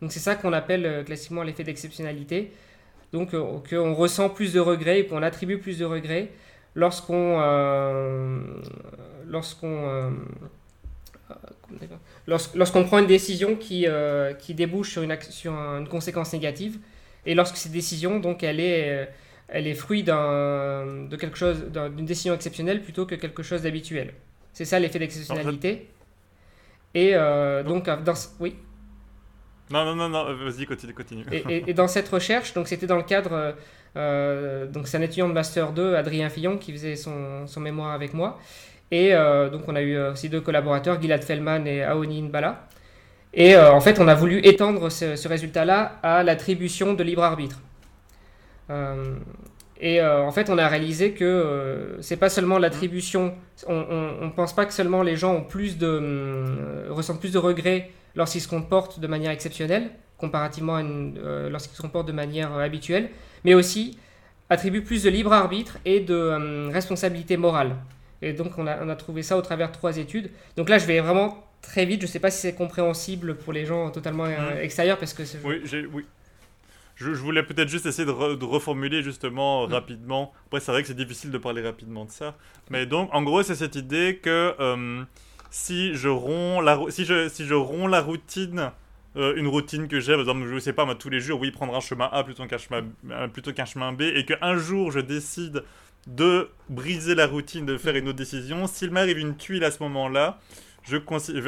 Donc 0.00 0.12
c'est 0.12 0.20
ça 0.20 0.34
qu'on 0.36 0.52
appelle 0.52 1.04
classiquement 1.04 1.42
l'effet 1.42 1.64
d'exceptionnalité 1.64 2.52
donc 3.12 3.34
euh, 3.34 3.58
qu'on 3.68 3.94
ressent 3.94 4.30
plus 4.30 4.52
de 4.52 4.60
regrets 4.60 5.00
et 5.00 5.06
qu'on 5.06 5.22
attribue 5.22 5.58
plus 5.58 5.78
de 5.78 5.84
regrets 5.84 6.30
lorsqu'on 6.74 7.38
euh, 7.40 8.40
lorsqu'on 9.26 9.86
euh, 9.86 10.10
lorsqu'on 12.26 12.84
prend 12.84 12.98
une 12.98 13.06
décision 13.06 13.56
qui, 13.56 13.86
qui 14.38 14.54
débouche 14.54 14.90
sur 14.90 15.02
une, 15.02 15.16
sur 15.30 15.52
une 15.52 15.88
conséquence 15.88 16.32
négative 16.32 16.78
et 17.24 17.34
lorsque 17.34 17.56
cette 17.56 17.72
décision 17.72 18.20
donc 18.20 18.42
elle 18.42 18.60
est 18.60 19.08
elle 19.52 19.66
est 19.66 19.74
fruit 19.74 20.02
de 20.02 21.16
quelque 21.16 21.38
chose 21.38 21.64
d'une 21.72 22.06
décision 22.06 22.34
exceptionnelle 22.34 22.82
plutôt 22.82 23.06
que 23.06 23.14
quelque 23.14 23.42
chose 23.42 23.62
d'habituel 23.62 24.14
c'est 24.52 24.64
ça 24.64 24.78
l'effet 24.78 24.98
d'exceptionnalité 24.98 25.88
et 26.94 27.14
donc 27.64 27.84
dans 28.04 28.14
oui 28.40 28.56
non, 29.72 29.86
non, 29.86 29.94
non, 29.94 30.08
non 30.10 30.24
vas-y, 30.34 30.66
continue, 30.66 30.92
continue. 30.92 31.24
Et, 31.48 31.72
dans 31.72 31.88
cette 31.88 32.08
recherche, 32.08 32.52
donc 32.52 32.68
c'était 32.68 32.86
dans 32.86 32.96
le 32.96 33.02
cadre, 33.02 33.54
euh, 33.96 34.66
donc 34.66 34.86
c'est 34.86 34.98
un 34.98 35.00
étudiant 35.00 35.28
de 35.28 35.32
Master 35.32 35.72
2, 35.72 35.94
Adrien 35.94 36.28
Fillon, 36.28 36.58
qui 36.58 36.72
faisait 36.72 36.94
son, 36.94 37.46
son 37.46 37.60
mémoire 37.60 37.92
avec 37.92 38.12
moi. 38.12 38.38
Et 38.90 39.14
euh, 39.14 39.48
donc 39.48 39.62
on 39.68 39.74
a 39.74 39.80
eu 39.80 39.98
aussi 39.98 40.28
deux 40.28 40.42
collaborateurs, 40.42 41.00
Gilad 41.00 41.24
Fellman 41.24 41.64
et 41.64 41.82
Aoni 41.82 42.20
Nbala. 42.20 42.68
Et 43.32 43.56
euh, 43.56 43.72
en 43.72 43.80
fait, 43.80 43.98
on 43.98 44.08
a 44.08 44.14
voulu 44.14 44.40
étendre 44.44 44.90
ce, 44.90 45.26
résultat-là 45.26 45.98
à 46.02 46.22
l'attribution 46.22 46.92
de 46.92 47.02
libre 47.02 47.22
arbitre. 47.22 47.58
Et 49.80 50.02
en 50.02 50.30
fait, 50.30 50.48
on 50.48 50.58
a 50.58 50.68
réalisé 50.68 51.12
que 51.12 51.96
c'est 52.00 52.16
pas 52.16 52.28
seulement 52.28 52.58
l'attribution. 52.58 53.34
On 53.68 53.74
ne 53.74 54.30
pense 54.30 54.54
pas 54.54 54.64
que 54.64 54.72
seulement 54.72 55.02
les 55.02 55.16
gens 55.16 55.34
ont 55.34 55.44
plus 55.44 55.78
de, 55.78 56.88
ressentent 56.90 57.20
plus 57.20 57.32
de 57.32 57.38
regrets 57.38 57.90
lorsqu'ils 58.14 58.40
se 58.40 58.48
comportent 58.48 59.00
de 59.00 59.06
manière 59.06 59.30
exceptionnelle, 59.30 59.90
comparativement 60.18 60.76
à 60.76 60.82
euh, 60.82 61.48
lorsqu'ils 61.48 61.76
se 61.76 61.82
comportent 61.82 62.08
de 62.08 62.12
manière 62.12 62.52
euh, 62.54 62.64
habituelle, 62.64 63.10
mais 63.44 63.54
aussi 63.54 63.98
attribue 64.50 64.82
plus 64.82 65.02
de 65.02 65.10
libre 65.10 65.32
arbitre 65.32 65.78
et 65.84 66.00
de 66.00 66.14
euh, 66.14 66.68
responsabilité 66.70 67.36
morale. 67.36 67.76
Et 68.20 68.32
donc 68.32 68.58
on 68.58 68.66
a, 68.66 68.84
on 68.84 68.88
a, 68.88 68.96
trouvé 68.96 69.22
ça 69.22 69.36
au 69.36 69.42
travers 69.42 69.68
de 69.68 69.72
trois 69.72 69.96
études. 69.96 70.30
Donc 70.56 70.68
là 70.68 70.78
je 70.78 70.86
vais 70.86 71.00
vraiment 71.00 71.44
très 71.60 71.86
vite, 71.86 72.00
je 72.00 72.06
ne 72.06 72.10
sais 72.10 72.20
pas 72.20 72.30
si 72.30 72.40
c'est 72.40 72.54
compréhensible 72.54 73.36
pour 73.36 73.52
les 73.52 73.64
gens 73.64 73.90
totalement 73.90 74.26
mmh. 74.26 74.58
extérieurs 74.60 74.98
parce 74.98 75.14
que... 75.14 75.22
Oui, 75.44 75.62
oui. 75.92 76.04
Je, 76.94 77.10
voulais 77.10 77.42
peut-être 77.42 77.68
juste 77.68 77.86
essayer 77.86 78.06
de, 78.06 78.44
reformuler 78.44 79.02
justement 79.02 79.66
mmh. 79.66 79.72
rapidement. 79.72 80.32
Après 80.46 80.60
c'est 80.60 80.72
vrai 80.72 80.82
que 80.82 80.88
c'est 80.88 80.94
difficile 80.94 81.30
de 81.30 81.38
parler 81.38 81.62
rapidement 81.62 82.04
de 82.04 82.10
ça. 82.10 82.36
Mais 82.70 82.86
donc 82.86 83.08
en 83.12 83.22
gros 83.22 83.42
c'est 83.42 83.56
cette 83.56 83.76
idée 83.76 84.20
que 84.22 84.54
si 85.50 85.94
je 85.94 86.08
romps 86.08 86.60
la, 86.60 86.80
si 86.88 87.04
je, 87.04 87.28
si 87.28 87.44
je 87.46 87.54
romps 87.54 87.86
la 87.86 88.00
routine, 88.00 88.72
euh, 89.16 89.34
une 89.36 89.46
routine 89.46 89.86
que 89.86 90.00
j'ai, 90.00 90.12
par 90.12 90.20
exemple, 90.20 90.46
je 90.50 90.58
sais 90.58 90.72
pas, 90.72 90.86
moi, 90.86 90.94
tous 90.94 91.10
les 91.10 91.20
jours, 91.20 91.38
oui, 91.38 91.50
prendre 91.50 91.76
un 91.76 91.80
chemin 91.80 92.08
A 92.10 92.24
plutôt 92.24 92.46
qu'un 92.46 92.56
chemin, 92.56 92.82
euh, 93.10 93.28
plutôt 93.28 93.52
qu'un 93.52 93.66
chemin 93.66 93.92
B, 93.92 94.02
et 94.02 94.24
qu'un 94.24 94.56
jour, 94.56 94.90
je 94.90 95.00
décide 95.00 95.62
de 96.06 96.48
briser 96.70 97.14
la 97.14 97.26
routine, 97.26 97.66
de 97.66 97.76
faire 97.76 97.94
une 97.94 98.08
autre 98.08 98.16
décision, 98.16 98.66
s'il 98.66 98.90
m'arrive 98.90 99.18
une 99.18 99.36
tuile 99.36 99.64
à 99.64 99.70
ce 99.70 99.82
moment-là, 99.82 100.38
je 100.82 100.96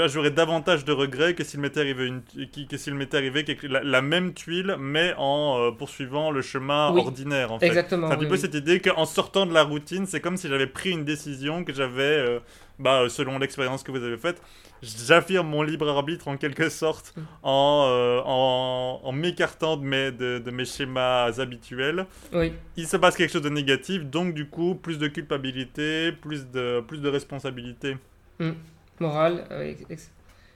j'aurais 0.07 0.31
davantage 0.31 0.85
de 0.85 0.93
regrets 0.93 1.35
que 1.35 1.45
s'il 1.45 1.61
m'était 1.61 1.81
arrivé 1.81 2.07
une 2.07 2.23
que 2.69 2.77
s'il 2.77 2.95
m'était 2.95 3.17
arrivé 3.17 3.45
la, 3.63 4.03
même 4.03 4.33
tuile 4.33 4.77
mais 4.79 5.15
en 5.19 5.59
euh, 5.59 5.71
poursuivant 5.73 6.31
le 6.31 6.41
chemin 6.41 6.89
ordinaire 6.89 7.53
en 7.53 7.59
fait. 7.59 7.67
Exactement. 7.67 8.09
C'est 8.09 8.15
un 8.15 8.19
petit 8.19 8.29
peu 8.29 8.37
cette 8.37 8.55
idée 8.55 8.81
qu'en 8.81 9.07
sortant 9.07 9.47
de 9.47 9.53
la 9.53 9.65
routine, 9.65 10.07
c'est 10.07 10.21
comme 10.21 10.37
si 10.37 10.49
j'avais 10.49 10.67
pris 10.67 10.91
une 10.91 11.05
décision 11.05 11.65
que 11.65 11.73
j'avais 11.73 12.41
bah, 12.79 13.09
selon 13.09 13.39
l'expérience 13.39 13.83
que 13.83 13.93
vous 13.93 14.03
avez 14.03 14.17
faite, 14.17 14.41
j'affirme 14.83 15.49
mon 15.49 15.63
libre 15.63 15.89
arbitre 15.89 16.29
en 16.29 16.37
quelque 16.37 16.69
sorte 16.69 17.15
mm. 17.17 17.21
en, 17.43 17.87
euh, 17.89 18.21
en, 18.25 19.01
en 19.03 19.13
m'écartant 19.13 19.77
de 19.77 19.85
mes, 19.85 20.11
de, 20.11 20.39
de, 20.39 20.51
mes 20.51 20.65
schémas 20.65 21.41
habituels. 21.41 22.07
Oui. 22.33 22.53
Il 22.77 22.87
se 22.87 22.97
passe 22.97 23.17
quelque 23.17 23.33
chose 23.33 23.43
de 23.43 23.49
négatif, 23.49 24.05
donc 24.05 24.35
du 24.35 24.49
coup, 24.49 24.75
plus 24.75 24.99
de 24.99 25.07
culpabilité, 25.07 26.13
plus 26.13 26.51
de, 26.51 26.81
plus 26.81 27.01
de 27.01 27.09
responsabilité. 27.09 27.97
Mm. 28.39 28.51
Morale, 29.01 29.45
euh, 29.51 29.75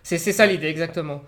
c'est 0.03 0.19
ça 0.19 0.47
l'idée, 0.47 0.69
exactement. 0.69 1.23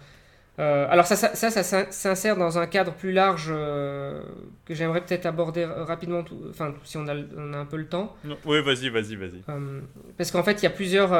Euh, 0.61 0.87
alors 0.90 1.07
ça, 1.07 1.16
ça, 1.16 1.51
ça, 1.51 1.90
s'insère 1.90 2.37
dans 2.37 2.59
un 2.59 2.66
cadre 2.66 2.92
plus 2.92 3.12
large 3.12 3.49
euh, 3.51 4.20
que 4.66 4.75
j'aimerais 4.75 5.01
peut-être 5.01 5.25
aborder 5.25 5.64
rapidement, 5.64 6.23
enfin 6.51 6.75
si 6.85 6.99
on 6.99 7.09
a, 7.09 7.14
on 7.14 7.55
a, 7.55 7.59
un 7.59 7.64
peu 7.64 7.79
le 7.79 7.87
temps. 7.87 8.14
oui, 8.44 8.61
vas-y, 8.61 8.90
vas-y, 8.90 9.16
vas-y. 9.16 9.42
Euh, 9.49 9.81
parce 10.18 10.31
qu'en 10.31 10.42
fait, 10.42 10.61
il 10.61 10.64
y 10.64 10.66
a 10.66 10.70
plusieurs 10.70 11.12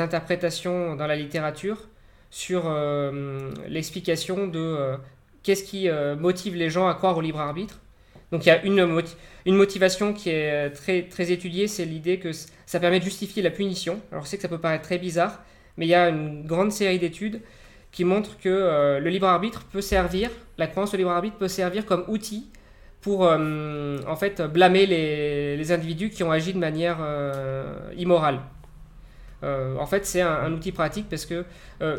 interprétations 0.00 0.96
dans 0.96 1.06
la 1.06 1.14
littérature 1.14 1.88
sur 2.30 2.74
l'explication 3.68 4.48
de 4.48 4.96
qu'est-ce 5.42 5.64
qui 5.64 5.88
motive 6.18 6.56
les 6.56 6.70
gens 6.70 6.88
à 6.88 6.94
croire 6.94 7.16
au 7.16 7.20
libre 7.20 7.40
arbitre. 7.40 7.78
Donc 8.32 8.44
il 8.44 8.48
y 8.48 8.52
a 8.52 8.62
une, 8.64 9.04
une 9.46 9.56
motivation 9.56 10.12
qui 10.12 10.30
est 10.30 10.70
très, 10.70 11.02
très 11.02 11.30
étudiée, 11.30 11.68
c'est 11.68 11.84
l'idée 11.84 12.18
que 12.18 12.30
ça 12.66 12.80
permet 12.80 12.98
de 12.98 13.04
justifier 13.04 13.42
la 13.42 13.50
punition. 13.50 14.00
Alors 14.10 14.24
je 14.24 14.30
sais 14.30 14.36
que 14.36 14.42
ça 14.42 14.48
peut 14.48 14.58
paraître 14.58 14.82
très 14.82 14.98
bizarre, 14.98 15.44
mais 15.76 15.86
il 15.86 15.90
y 15.90 15.94
a 15.94 16.08
une 16.08 16.44
grande 16.44 16.72
série 16.72 16.98
d'études 16.98 17.40
qui 17.92 18.04
montrent 18.04 18.38
que 18.38 18.98
le 18.98 19.10
libre 19.10 19.26
arbitre 19.26 19.64
peut 19.70 19.82
servir, 19.82 20.30
la 20.56 20.66
croyance 20.66 20.94
au 20.94 20.96
libre 20.96 21.10
arbitre 21.10 21.36
peut 21.36 21.48
servir 21.48 21.84
comme 21.84 22.04
outil 22.08 22.48
pour 23.02 23.24
euh, 23.24 23.98
en 24.06 24.16
fait 24.16 24.40
blâmer 24.40 24.86
les, 24.86 25.72
individus 25.72 26.10
qui 26.10 26.22
ont 26.22 26.30
agi 26.30 26.54
de 26.54 26.58
manière 26.58 26.98
euh, 27.00 27.74
immorale. 27.98 28.40
Euh, 29.42 29.76
en 29.76 29.86
fait, 29.86 30.06
c'est 30.06 30.20
un, 30.22 30.52
outil 30.52 30.70
pratique 30.70 31.08
parce 31.10 31.26
que 31.26 31.44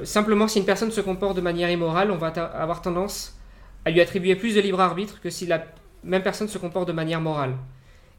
simplement, 0.04 0.48
si 0.48 0.60
une 0.60 0.66
personne 0.66 0.92
se 0.92 1.02
comporte 1.02 1.36
de 1.36 1.42
manière 1.42 1.70
immorale, 1.70 2.10
on 2.10 2.18
va 2.18 2.28
avoir 2.28 2.82
tendance 2.82 3.38
à 3.86 3.92
lui 3.92 4.00
attribuer 4.00 4.36
plus 4.36 4.56
de 4.56 4.62
libre 4.62 4.80
arbitre 4.80 5.20
que 5.22 5.30
si 5.30 5.46
la 5.46 5.62
même 6.04 6.24
personne 6.24 6.48
se 6.48 6.58
comporte 6.58 6.88
de 6.88 6.94
manière 6.94 7.22
morale. 7.22 7.54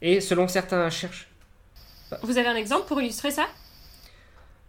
Et 0.03 0.21
selon 0.21 0.49
certains 0.49 0.89
cherches. 0.91 1.29
Vous 2.23 2.39
avez 2.39 2.49
un 2.49 2.57
exemple 2.57 2.87
pour 2.87 3.01
illustrer 3.01 3.31
ça? 3.31 3.47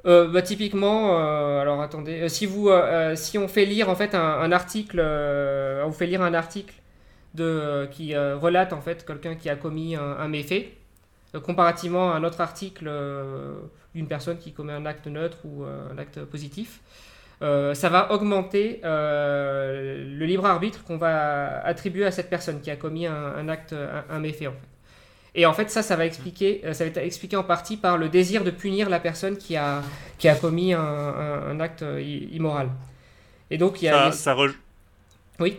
Bah, 0.03 0.41
typiquement, 0.43 1.17
alors 1.59 1.81
attendez, 1.81 2.29
si 2.29 2.45
vous, 2.45 2.69
si 3.15 3.39
on 3.39 3.47
fait 3.47 3.65
lire 3.65 3.89
en 3.89 3.95
fait 3.95 4.13
un, 4.13 4.21
un 4.21 4.51
article, 4.51 4.99
on 4.99 5.91
fait 5.91 6.05
lire 6.05 6.21
un 6.21 6.35
article 6.35 6.75
de, 7.35 7.87
qui 7.91 8.15
euh, 8.15 8.37
relate 8.37 8.73
en 8.73 8.81
fait 8.81 9.05
quelqu'un 9.05 9.35
qui 9.35 9.49
a 9.49 9.55
commis 9.55 9.95
un, 9.95 10.27
méfait, 10.27 10.73
euh, 11.35 11.39
comparativement 11.39 12.11
à 12.11 12.15
un 12.15 12.23
autre 12.23 12.41
article 12.41 12.85
euh, 12.87 13.59
d'une 13.93 14.07
personne 14.07 14.37
qui 14.37 14.53
commet 14.53 14.73
un 14.73 14.85
acte 14.85 15.07
neutre 15.07 15.37
ou 15.45 15.63
un 15.63 15.97
acte 15.97 16.23
positif. 16.25 16.81
Ça 17.41 17.89
va 17.89 18.11
augmenter 18.11 18.79
le 18.83 20.25
libre 20.25 20.45
arbitre 20.45 20.83
qu'on 20.83 20.97
va 20.97 21.63
attribuer 21.65 22.05
à 22.05 22.11
cette 22.11 22.29
personne 22.29 22.61
qui 22.61 22.71
a 22.71 22.75
commis 22.75 23.07
un, 23.07 23.49
acte, 23.49 23.75
un, 24.09 24.19
méfait 24.19 24.47
en 24.47 24.51
fait. 24.51 24.67
Et 25.37 25.45
en 25.45 25.51
fait, 25.51 25.69
ça, 25.69 25.83
ça 25.83 25.97
va 25.97 26.05
expliquer, 26.05 26.61
ça 26.71 26.85
va 26.85 26.89
être 26.89 26.97
expliqué 26.97 27.35
en 27.35 27.43
partie 27.43 27.75
par 27.75 27.97
le 27.97 28.07
désir 28.07 28.45
de 28.45 28.51
punir 28.51 28.89
la 28.89 29.01
personne 29.01 29.37
qui 29.37 29.57
a, 29.57 29.83
qui 30.17 30.29
a 30.29 30.35
commis 30.35 30.73
un, 30.73 31.59
acte 31.59 31.83
immoral. 32.31 32.69
Et 33.51 33.57
donc, 33.57 33.81
il 33.81 33.85
y 33.85 33.89
a. 33.89 34.11
Ça, 34.11 34.35
Oui. 35.39 35.57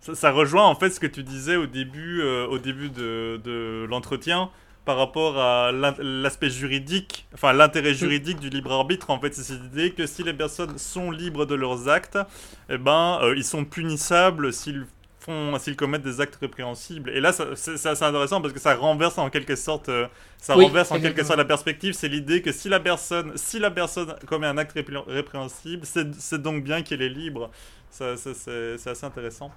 Ça, 0.00 0.30
rejoint 0.30 0.66
en 0.66 0.74
fait 0.74 0.90
ce 0.90 1.00
que 1.00 1.06
tu 1.06 1.22
disais 1.22 1.56
au 1.56 1.66
début, 1.66 2.20
euh, 2.20 2.46
au 2.46 2.58
début 2.58 2.90
de, 2.90 3.40
de 3.42 3.86
l'entretien 3.88 4.50
par 4.86 4.96
rapport 4.96 5.38
à 5.38 5.70
l'aspect 5.72 6.48
juridique, 6.48 7.26
enfin 7.34 7.52
l'intérêt 7.52 7.92
juridique 7.92 8.40
du 8.40 8.48
libre 8.48 8.72
arbitre. 8.72 9.10
En 9.10 9.20
fait, 9.20 9.34
c'est 9.34 9.42
cette 9.42 9.64
idée 9.64 9.90
que 9.90 10.06
si 10.06 10.22
les 10.22 10.32
personnes 10.32 10.78
sont 10.78 11.10
libres 11.10 11.44
de 11.44 11.54
leurs 11.54 11.88
actes, 11.88 12.18
eh 12.70 12.78
ben, 12.78 13.18
euh, 13.22 13.34
ils 13.36 13.44
sont 13.44 13.66
punissables 13.66 14.52
s'ils 14.52 14.86
font, 15.20 15.58
s'ils 15.58 15.76
commettent 15.76 16.02
des 16.04 16.22
actes 16.22 16.36
répréhensibles. 16.36 17.10
Et 17.10 17.20
là, 17.20 17.32
c'est 17.32 17.86
assez 17.86 18.04
intéressant 18.04 18.40
parce 18.40 18.54
que 18.54 18.60
ça 18.60 18.74
renverse 18.74 19.18
en 19.18 19.28
quelque 19.28 19.56
sorte, 19.56 19.90
euh, 19.90 20.06
ça 20.38 20.54
renverse 20.54 20.90
en 20.90 21.00
quelque 21.00 21.22
sorte 21.22 21.36
la 21.36 21.44
perspective. 21.44 21.92
C'est 21.92 22.08
l'idée 22.08 22.40
que 22.40 22.52
si 22.52 22.70
la 22.70 22.80
personne, 22.80 23.32
si 23.34 23.58
la 23.58 23.70
personne 23.70 24.14
commet 24.26 24.46
un 24.46 24.56
acte 24.56 24.78
répréhensible, 25.08 25.84
c'est 25.84 26.40
donc 26.40 26.64
bien 26.64 26.80
qu'elle 26.80 27.02
est 27.02 27.10
libre 27.10 27.50
c'est 27.90 28.88
assez 28.90 29.04
intéressant. 29.04 29.50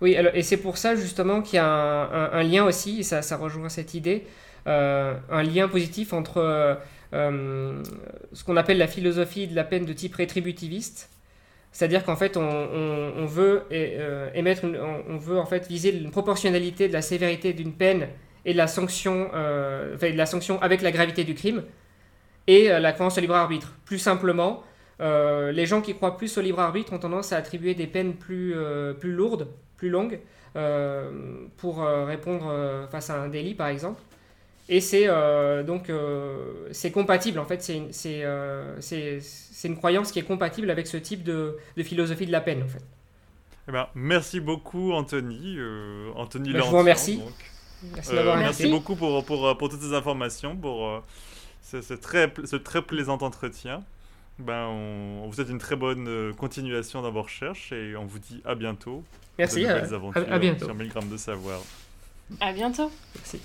Oui, 0.00 0.16
et 0.34 0.42
c'est 0.42 0.56
pour 0.56 0.76
ça 0.76 0.96
justement 0.96 1.40
qu'il 1.40 1.56
y 1.56 1.60
a 1.60 1.66
un, 1.66 2.42
lien 2.42 2.64
aussi, 2.64 3.00
et 3.00 3.02
ça, 3.02 3.22
ça 3.22 3.36
rejoint 3.36 3.68
cette 3.68 3.94
idée, 3.94 4.26
un 4.66 5.42
lien 5.42 5.68
positif 5.68 6.12
entre 6.12 6.38
euh, 6.38 6.74
euh, 7.12 7.82
ce 8.32 8.44
qu'on 8.44 8.56
appelle 8.56 8.78
la 8.78 8.86
philosophie 8.86 9.46
de 9.46 9.54
la 9.54 9.64
peine 9.64 9.84
de 9.84 9.92
type 9.92 10.14
rétributiviste, 10.14 11.10
c'est-à-dire 11.72 12.04
qu'en 12.04 12.16
fait 12.16 12.36
on, 12.36 13.26
veut 13.26 13.64
émettre, 14.34 14.64
on, 14.64 15.16
veut 15.16 15.38
en 15.38 15.46
fait 15.46 15.66
viser 15.66 15.96
une 15.96 16.10
proportionnalité 16.10 16.88
de 16.88 16.92
la 16.92 17.02
sévérité 17.02 17.52
d'une 17.52 17.72
peine 17.72 18.08
et 18.44 18.52
de 18.52 18.58
la 18.58 18.68
sanction, 18.68 19.30
la 19.32 20.26
sanction 20.26 20.62
avec 20.62 20.82
la 20.82 20.92
gravité 20.92 21.24
du 21.24 21.34
crime, 21.34 21.64
et 22.46 22.68
la 22.68 22.92
croyance 22.92 23.18
au 23.18 23.20
libre 23.20 23.34
arbitre. 23.34 23.74
Plus 23.86 23.98
simplement, 23.98 24.62
euh, 25.00 25.52
les 25.52 25.66
gens 25.66 25.80
qui 25.80 25.94
croient 25.94 26.16
plus 26.16 26.36
au 26.38 26.40
libre 26.40 26.60
arbitre 26.60 26.92
ont 26.92 26.98
tendance 26.98 27.32
à 27.32 27.36
attribuer 27.36 27.74
des 27.74 27.86
peines 27.86 28.14
plus, 28.14 28.54
euh, 28.54 28.92
plus 28.92 29.12
lourdes, 29.12 29.48
plus 29.76 29.90
longues, 29.90 30.20
euh, 30.56 31.10
pour 31.56 31.84
répondre 31.84 32.86
face 32.90 33.10
à 33.10 33.20
un 33.20 33.28
délit 33.28 33.54
par 33.54 33.68
exemple. 33.68 34.00
Et 34.68 34.80
c'est 34.80 35.06
donc 35.64 35.90
c'est 36.72 36.90
compatible 36.90 37.38
en 37.38 37.44
fait, 37.44 37.62
c'est 37.62 38.22
une 39.64 39.76
croyance 39.76 40.10
qui 40.12 40.18
est 40.18 40.24
compatible 40.24 40.70
avec 40.70 40.86
ce 40.86 40.96
type 40.96 41.22
de, 41.22 41.56
de 41.76 41.82
philosophie 41.82 42.26
de 42.26 42.32
la 42.32 42.40
peine 42.40 42.62
en 42.62 42.68
fait. 42.68 42.82
Eh 43.68 43.72
ben, 43.72 43.88
merci 43.94 44.40
beaucoup 44.40 44.92
Anthony, 44.92 45.58
Anthony 46.16 46.52
ben, 46.52 46.62
Je 46.62 46.68
vous 46.68 46.78
remercie. 46.78 47.20
Merci, 47.94 48.14
merci 48.14 48.70
beaucoup 48.70 48.96
pour, 48.96 49.22
pour, 49.26 49.58
pour, 49.58 49.68
toutes 49.68 49.82
ces 49.82 49.92
informations, 49.92 50.56
pour 50.56 51.02
ce, 51.62 51.94
très, 51.94 52.32
ce 52.44 52.56
très 52.56 52.82
plaisant 52.82 53.18
entretien. 53.18 53.82
Ben, 54.38 54.66
on, 54.66 55.26
vous 55.26 55.34
souhaite 55.34 55.50
une 55.50 55.58
très 55.58 55.76
bonne 55.76 56.08
euh, 56.08 56.32
continuation 56.32 57.02
dans 57.02 57.12
vos 57.12 57.22
recherches 57.22 57.72
et 57.72 57.94
on 57.96 58.04
vous 58.04 58.18
dit 58.18 58.42
à 58.44 58.54
bientôt. 58.54 59.04
Merci, 59.38 59.64
à, 59.64 59.76
à, 59.76 60.38
bientôt. 60.38 60.64
Sur 60.64 60.74
1000 60.74 60.88
grammes 60.88 61.08
de 61.08 61.16
savoir. 61.16 61.60
À 62.40 62.52
bientôt. 62.52 62.90
Merci. 63.14 63.40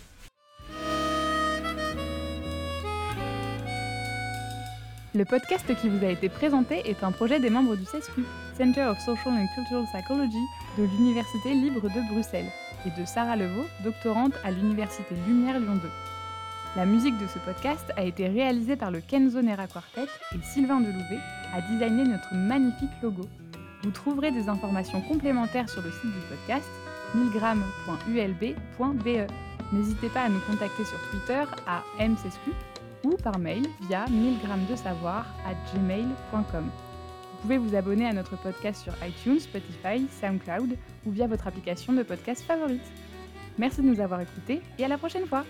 Le 5.15 5.25
podcast 5.25 5.65
qui 5.81 5.89
vous 5.89 6.05
a 6.05 6.09
été 6.09 6.29
présenté 6.29 6.87
est 6.87 7.03
un 7.03 7.11
projet 7.11 7.39
des 7.39 7.49
membres 7.49 7.75
du 7.75 7.83
CESCU, 7.83 8.23
Center 8.55 8.83
of 8.83 8.99
Social 8.99 9.33
and 9.33 9.47
Cultural 9.55 9.85
Psychology, 9.91 10.43
de 10.77 10.83
l'Université 10.83 11.55
libre 11.55 11.81
de 11.81 12.13
Bruxelles, 12.13 12.51
et 12.85 12.91
de 12.91 13.05
Sarah 13.05 13.35
Levaux, 13.35 13.65
doctorante 13.83 14.33
à 14.43 14.51
l'Université 14.51 15.15
Lumière 15.27 15.59
Lyon 15.59 15.77
2. 15.81 15.89
La 16.75 16.85
musique 16.85 17.17
de 17.17 17.25
ce 17.25 17.39
podcast 17.39 17.91
a 17.97 18.03
été 18.03 18.27
réalisée 18.27 18.75
par 18.75 18.91
le 18.91 19.01
Kenzo 19.01 19.41
Nera 19.41 19.65
Quartet 19.65 20.05
et 20.35 20.43
Sylvain 20.43 20.79
Delouvet 20.79 21.19
a 21.55 21.61
designé 21.61 22.03
notre 22.03 22.35
magnifique 22.35 23.01
logo. 23.01 23.27
Vous 23.81 23.89
trouverez 23.89 24.29
des 24.29 24.47
informations 24.47 25.01
complémentaires 25.01 25.69
sur 25.69 25.81
le 25.81 25.89
site 25.89 26.03
du 26.03 26.19
podcast 26.29 26.69
1000 27.15 27.31
N'hésitez 29.71 30.09
pas 30.09 30.21
à 30.21 30.29
nous 30.29 30.39
contacter 30.41 30.85
sur 30.85 30.99
Twitter 31.09 31.43
à 31.67 31.83
mcsq 31.99 32.39
ou 33.03 33.15
par 33.17 33.39
mail 33.39 33.65
via 33.87 34.05
1000 34.09 34.37
de 34.69 34.75
savoir 34.75 35.25
à 35.45 35.53
gmail.com. 35.73 36.65
Vous 36.65 37.41
pouvez 37.41 37.57
vous 37.57 37.75
abonner 37.75 38.05
à 38.05 38.13
notre 38.13 38.35
podcast 38.37 38.83
sur 38.83 38.93
iTunes, 39.05 39.39
Spotify, 39.39 40.05
SoundCloud 40.09 40.75
ou 41.05 41.11
via 41.11 41.27
votre 41.27 41.47
application 41.47 41.93
de 41.93 42.03
podcast 42.03 42.43
favorite. 42.43 42.91
Merci 43.57 43.81
de 43.81 43.87
nous 43.87 43.99
avoir 43.99 44.21
écoutés 44.21 44.61
et 44.77 44.85
à 44.85 44.87
la 44.87 44.97
prochaine 44.97 45.25
fois 45.25 45.45